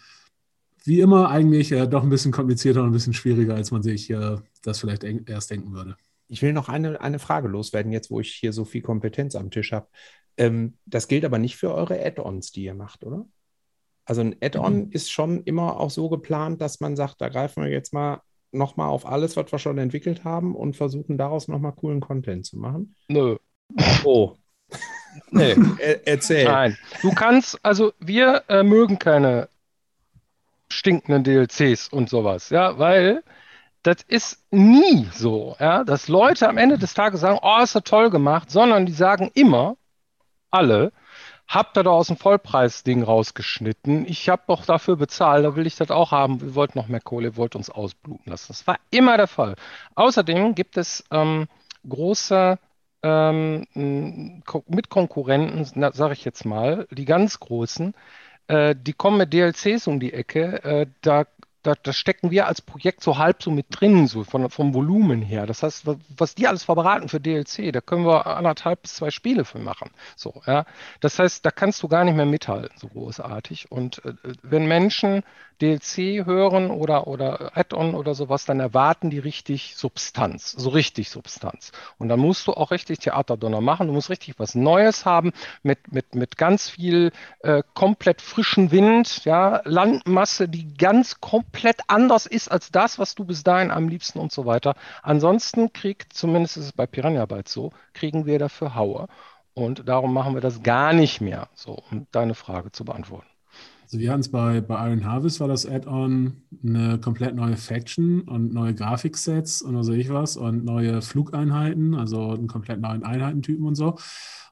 wie 0.85 1.01
immer, 1.01 1.29
eigentlich 1.29 1.71
äh, 1.71 1.87
doch 1.87 2.03
ein 2.03 2.09
bisschen 2.09 2.31
komplizierter 2.31 2.81
und 2.81 2.89
ein 2.89 2.93
bisschen 2.93 3.13
schwieriger, 3.13 3.55
als 3.55 3.71
man 3.71 3.83
sich 3.83 4.09
äh, 4.09 4.37
das 4.63 4.79
vielleicht 4.79 5.03
erst 5.03 5.51
denken 5.51 5.73
würde. 5.73 5.95
Ich 6.33 6.41
will 6.41 6.51
noch 6.51 6.67
eine, 6.67 6.99
eine 6.99 7.19
Frage 7.19 7.47
loswerden, 7.47 7.91
jetzt 7.91 8.09
wo 8.09 8.19
ich 8.19 8.33
hier 8.33 8.53
so 8.53 8.65
viel 8.65 8.81
Kompetenz 8.81 9.35
am 9.35 9.51
Tisch 9.51 9.71
habe. 9.71 9.87
Ähm, 10.35 10.79
das 10.87 11.07
gilt 11.07 11.25
aber 11.25 11.37
nicht 11.37 11.57
für 11.57 11.71
eure 11.71 12.03
Add-ons, 12.03 12.51
die 12.51 12.63
ihr 12.63 12.73
macht, 12.73 13.03
oder? 13.03 13.27
Also 14.03 14.21
ein 14.21 14.35
Add-on 14.41 14.85
mhm. 14.85 14.91
ist 14.91 15.11
schon 15.11 15.43
immer 15.43 15.79
auch 15.79 15.91
so 15.91 16.09
geplant, 16.09 16.59
dass 16.59 16.79
man 16.79 16.95
sagt, 16.95 17.21
da 17.21 17.29
greifen 17.29 17.63
wir 17.63 17.69
jetzt 17.69 17.93
mal 17.93 18.23
nochmal 18.51 18.89
auf 18.89 19.05
alles, 19.05 19.37
was 19.37 19.51
wir 19.51 19.59
schon 19.59 19.77
entwickelt 19.77 20.23
haben 20.23 20.55
und 20.55 20.75
versuchen 20.75 21.19
daraus 21.19 21.47
nochmal 21.47 21.73
coolen 21.73 22.01
Content 22.01 22.47
zu 22.47 22.57
machen. 22.57 22.95
Nö. 23.09 23.37
Oh. 24.03 24.35
nee, 25.29 25.55
er, 25.77 26.07
erzähl. 26.07 26.45
Nein. 26.45 26.75
Du 27.03 27.13
kannst, 27.13 27.63
also 27.63 27.93
wir 27.99 28.43
äh, 28.47 28.63
mögen 28.63 28.97
keine 28.97 29.49
stinkenden 30.67 31.23
DLCs 31.23 31.89
und 31.89 32.09
sowas, 32.09 32.49
ja, 32.49 32.79
weil 32.79 33.21
das 33.83 33.97
ist 34.07 34.41
nie 34.51 35.09
so, 35.13 35.55
ja, 35.59 35.83
dass 35.83 36.07
Leute 36.07 36.47
am 36.47 36.57
Ende 36.57 36.77
des 36.77 36.93
Tages 36.93 37.21
sagen, 37.21 37.39
oh, 37.41 37.61
ist 37.61 37.75
das 37.75 37.83
toll 37.83 38.09
gemacht, 38.09 38.49
sondern 38.49 38.85
die 38.85 38.93
sagen 38.93 39.29
immer, 39.33 39.75
alle, 40.51 40.91
habt 41.47 41.77
ihr 41.77 41.83
da 41.83 41.89
aus 41.91 42.07
dem 42.07 42.17
Vollpreisding 42.17 43.03
rausgeschnitten. 43.03 44.05
Ich 44.07 44.29
habe 44.29 44.43
doch 44.47 44.65
dafür 44.65 44.95
bezahlt, 44.95 45.45
da 45.45 45.55
will 45.55 45.67
ich 45.67 45.75
das 45.75 45.91
auch 45.91 46.11
haben. 46.11 46.41
Wir 46.41 46.55
wollten 46.55 46.77
noch 46.77 46.87
mehr 46.87 47.01
Kohle, 47.01 47.29
ihr 47.29 47.37
wollt 47.37 47.55
uns 47.55 47.69
ausbluten 47.69 48.31
lassen. 48.31 48.47
Das 48.49 48.65
war 48.65 48.77
immer 48.89 49.17
der 49.17 49.27
Fall. 49.27 49.55
Außerdem 49.95 50.55
gibt 50.55 50.77
es 50.77 51.03
ähm, 51.11 51.47
große 51.87 52.57
ähm, 53.03 53.67
Mitkonkurrenten, 54.67 55.65
sage 55.91 56.13
ich 56.13 56.23
jetzt 56.23 56.45
mal, 56.45 56.87
die 56.89 57.05
ganz 57.05 57.39
großen, 57.39 57.93
äh, 58.47 58.75
die 58.75 58.93
kommen 58.93 59.17
mit 59.17 59.33
DLCs 59.33 59.87
um 59.87 59.99
die 59.99 60.13
Ecke. 60.13 60.63
Äh, 60.63 60.87
da 61.01 61.25
da, 61.63 61.73
da, 61.81 61.93
stecken 61.93 62.29
wir 62.29 62.47
als 62.47 62.61
Projekt 62.61 63.03
so 63.03 63.17
halb 63.17 63.41
so 63.41 63.49
mit 63.49 63.67
drin, 63.69 64.07
so 64.07 64.23
von, 64.23 64.49
vom 64.49 64.73
Volumen 64.73 65.21
her. 65.21 65.45
Das 65.45 65.63
heißt, 65.63 65.85
was 66.17 66.35
die 66.35 66.47
alles 66.47 66.63
verberaten 66.63 67.09
für 67.09 67.19
DLC, 67.19 67.71
da 67.71 67.81
können 67.81 68.05
wir 68.05 68.27
anderthalb 68.27 68.83
bis 68.83 68.95
zwei 68.95 69.09
Spiele 69.11 69.45
für 69.45 69.59
machen. 69.59 69.89
So, 70.15 70.41
ja. 70.45 70.65
Das 70.99 71.19
heißt, 71.19 71.45
da 71.45 71.51
kannst 71.51 71.81
du 71.81 71.87
gar 71.87 72.03
nicht 72.03 72.15
mehr 72.15 72.25
mithalten, 72.25 72.77
so 72.77 72.87
großartig. 72.89 73.71
Und 73.71 74.03
äh, 74.05 74.13
wenn 74.43 74.67
Menschen 74.67 75.23
DLC 75.63 76.25
hören 76.25 76.71
oder, 76.71 77.07
oder 77.07 77.55
Add-on 77.57 77.95
oder 77.95 78.15
sowas, 78.15 78.45
dann 78.45 78.59
erwarten 78.59 79.09
die 79.09 79.19
richtig 79.19 79.75
Substanz, 79.77 80.51
so 80.51 80.69
richtig 80.69 81.09
Substanz. 81.09 81.71
Und 81.97 82.09
dann 82.09 82.19
musst 82.19 82.47
du 82.47 82.53
auch 82.53 82.71
richtig 82.71 82.99
Theaterdonner 82.99 83.61
machen. 83.61 83.87
Du 83.87 83.93
musst 83.93 84.09
richtig 84.09 84.39
was 84.39 84.55
Neues 84.55 85.05
haben 85.05 85.31
mit, 85.61 85.93
mit, 85.93 86.15
mit 86.15 86.37
ganz 86.37 86.69
viel 86.69 87.11
äh, 87.39 87.63
komplett 87.73 88.21
frischen 88.21 88.71
Wind, 88.71 89.23
ja, 89.23 89.61
Landmasse, 89.63 90.49
die 90.49 90.73
ganz 90.73 91.21
komplett 91.21 91.79
anders 91.87 92.25
ist 92.25 92.51
als 92.51 92.69
das, 92.71 92.99
was 92.99 93.15
du 93.15 93.23
bis 93.23 93.43
dahin 93.43 93.71
am 93.71 93.87
liebsten 93.87 94.19
und 94.19 94.33
so 94.33 94.45
weiter. 94.45 94.75
Ansonsten 95.01 95.71
kriegt, 95.71 96.13
zumindest 96.13 96.57
ist 96.57 96.65
es 96.65 96.71
bei 96.73 96.87
Piranha 96.87 97.25
Bytes 97.25 97.53
so, 97.53 97.71
kriegen 97.93 98.25
wir 98.25 98.37
dafür 98.37 98.75
Haue. 98.75 99.07
Und 99.53 99.87
darum 99.87 100.13
machen 100.13 100.33
wir 100.33 100.41
das 100.41 100.63
gar 100.63 100.93
nicht 100.93 101.21
mehr, 101.21 101.47
so, 101.53 101.77
um 101.91 102.07
deine 102.11 102.33
Frage 102.33 102.71
zu 102.71 102.83
beantworten. 102.83 103.32
Also 103.83 103.99
wir 103.99 104.11
hatten 104.11 104.21
es 104.21 104.29
bei, 104.29 104.61
bei 104.61 104.89
Iron 104.89 105.05
Harvest 105.05 105.39
war 105.39 105.47
das 105.47 105.65
Add-on 105.65 106.41
eine 106.63 106.99
komplett 106.99 107.35
neue 107.35 107.57
Faction 107.57 108.21
und 108.21 108.53
neue 108.53 108.73
Grafiksets 108.73 109.61
und 109.61 109.75
was 109.75 109.87
weiß 109.87 109.95
ich 109.95 110.09
was 110.09 110.37
und 110.37 110.63
neue 110.63 111.01
Flugeinheiten, 111.01 111.93
also 111.93 112.31
einen 112.31 112.47
komplett 112.47 112.79
neuen 112.79 113.03
Einheitentypen 113.03 113.65
und 113.65 113.75
so. 113.75 113.97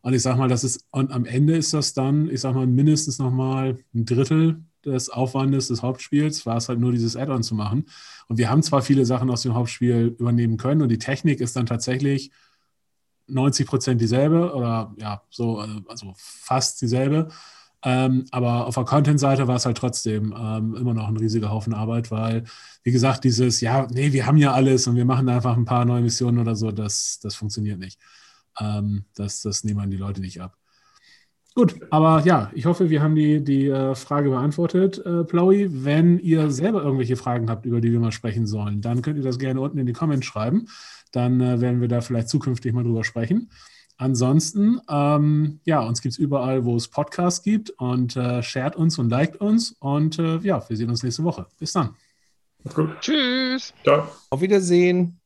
Und 0.01 0.13
ich 0.13 0.21
sag 0.21 0.37
mal, 0.37 0.47
das 0.47 0.63
ist, 0.63 0.85
und 0.91 1.11
am 1.11 1.25
Ende 1.25 1.55
ist 1.55 1.73
das 1.73 1.93
dann, 1.93 2.29
ich 2.29 2.41
sag 2.41 2.55
mal, 2.55 2.67
mindestens 2.67 3.19
nochmal 3.19 3.77
ein 3.93 4.05
Drittel 4.05 4.63
des 4.85 5.09
Aufwandes 5.09 5.67
des 5.67 5.81
Hauptspiels, 5.83 6.45
war 6.45 6.57
es 6.57 6.69
halt 6.69 6.79
nur 6.79 6.91
dieses 6.91 7.15
Add-on 7.15 7.43
zu 7.43 7.55
machen. 7.55 7.85
Und 8.27 8.37
wir 8.37 8.49
haben 8.49 8.63
zwar 8.63 8.81
viele 8.81 9.05
Sachen 9.05 9.29
aus 9.29 9.43
dem 9.43 9.53
Hauptspiel 9.53 10.15
übernehmen 10.19 10.57
können 10.57 10.81
und 10.81 10.89
die 10.89 10.97
Technik 10.97 11.39
ist 11.39 11.55
dann 11.55 11.67
tatsächlich 11.67 12.31
90 13.27 13.67
Prozent 13.67 14.01
dieselbe 14.01 14.53
oder 14.53 14.93
ja, 14.97 15.21
so, 15.29 15.59
also 15.59 16.13
fast 16.17 16.81
dieselbe. 16.81 17.29
Ähm, 17.83 18.25
aber 18.31 18.67
auf 18.67 18.75
der 18.75 18.85
Content-Seite 18.85 19.47
war 19.47 19.55
es 19.55 19.65
halt 19.65 19.77
trotzdem 19.77 20.35
ähm, 20.37 20.75
immer 20.75 20.93
noch 20.93 21.07
ein 21.07 21.17
riesiger 21.17 21.49
Haufen 21.49 21.73
Arbeit, 21.73 22.11
weil, 22.11 22.43
wie 22.83 22.91
gesagt, 22.91 23.23
dieses, 23.23 23.59
ja, 23.61 23.87
nee, 23.91 24.13
wir 24.13 24.27
haben 24.27 24.37
ja 24.37 24.53
alles 24.53 24.87
und 24.87 24.95
wir 24.95 25.05
machen 25.05 25.29
einfach 25.29 25.57
ein 25.57 25.65
paar 25.65 25.85
neue 25.85 26.01
Missionen 26.01 26.39
oder 26.39 26.55
so, 26.55 26.71
das, 26.71 27.19
das 27.21 27.35
funktioniert 27.35 27.79
nicht. 27.79 27.99
Ähm, 28.59 29.05
das, 29.15 29.41
das 29.41 29.63
nehmen 29.63 29.89
die 29.89 29.97
Leute 29.97 30.21
nicht 30.21 30.41
ab. 30.41 30.57
Gut, 31.53 31.75
aber 31.89 32.23
ja, 32.23 32.49
ich 32.53 32.65
hoffe, 32.65 32.89
wir 32.89 33.01
haben 33.01 33.15
die, 33.15 33.43
die 33.43 33.67
äh, 33.67 33.93
Frage 33.93 34.29
beantwortet, 34.29 35.05
äh, 35.05 35.25
Plowy. 35.25 35.83
Wenn 35.83 36.17
ihr 36.19 36.49
selber 36.49 36.81
irgendwelche 36.81 37.17
Fragen 37.17 37.49
habt, 37.49 37.65
über 37.65 37.81
die 37.81 37.91
wir 37.91 37.99
mal 37.99 38.13
sprechen 38.13 38.47
sollen, 38.47 38.79
dann 38.79 39.01
könnt 39.01 39.17
ihr 39.17 39.23
das 39.23 39.37
gerne 39.37 39.59
unten 39.59 39.77
in 39.77 39.85
die 39.85 39.91
Comments 39.91 40.25
schreiben. 40.25 40.67
Dann 41.11 41.41
äh, 41.41 41.59
werden 41.59 41.81
wir 41.81 41.89
da 41.89 41.99
vielleicht 41.99 42.29
zukünftig 42.29 42.73
mal 42.73 42.83
drüber 42.83 43.03
sprechen. 43.03 43.49
Ansonsten, 44.01 44.81
ähm, 44.89 45.59
ja, 45.63 45.79
uns 45.81 46.01
gibt 46.01 46.13
es 46.13 46.17
überall, 46.17 46.65
wo 46.65 46.75
es 46.75 46.87
Podcasts 46.87 47.43
gibt 47.43 47.69
und 47.69 48.15
äh, 48.15 48.41
shared 48.41 48.75
uns 48.75 48.97
und 48.97 49.11
liked 49.11 49.39
uns. 49.39 49.75
Und 49.79 50.17
äh, 50.17 50.37
ja, 50.39 50.67
wir 50.67 50.75
sehen 50.75 50.89
uns 50.89 51.03
nächste 51.03 51.23
Woche. 51.23 51.45
Bis 51.59 51.73
dann. 51.73 51.95
Tschüss. 52.99 53.75
Ciao. 53.83 54.07
Auf 54.31 54.41
Wiedersehen. 54.41 55.20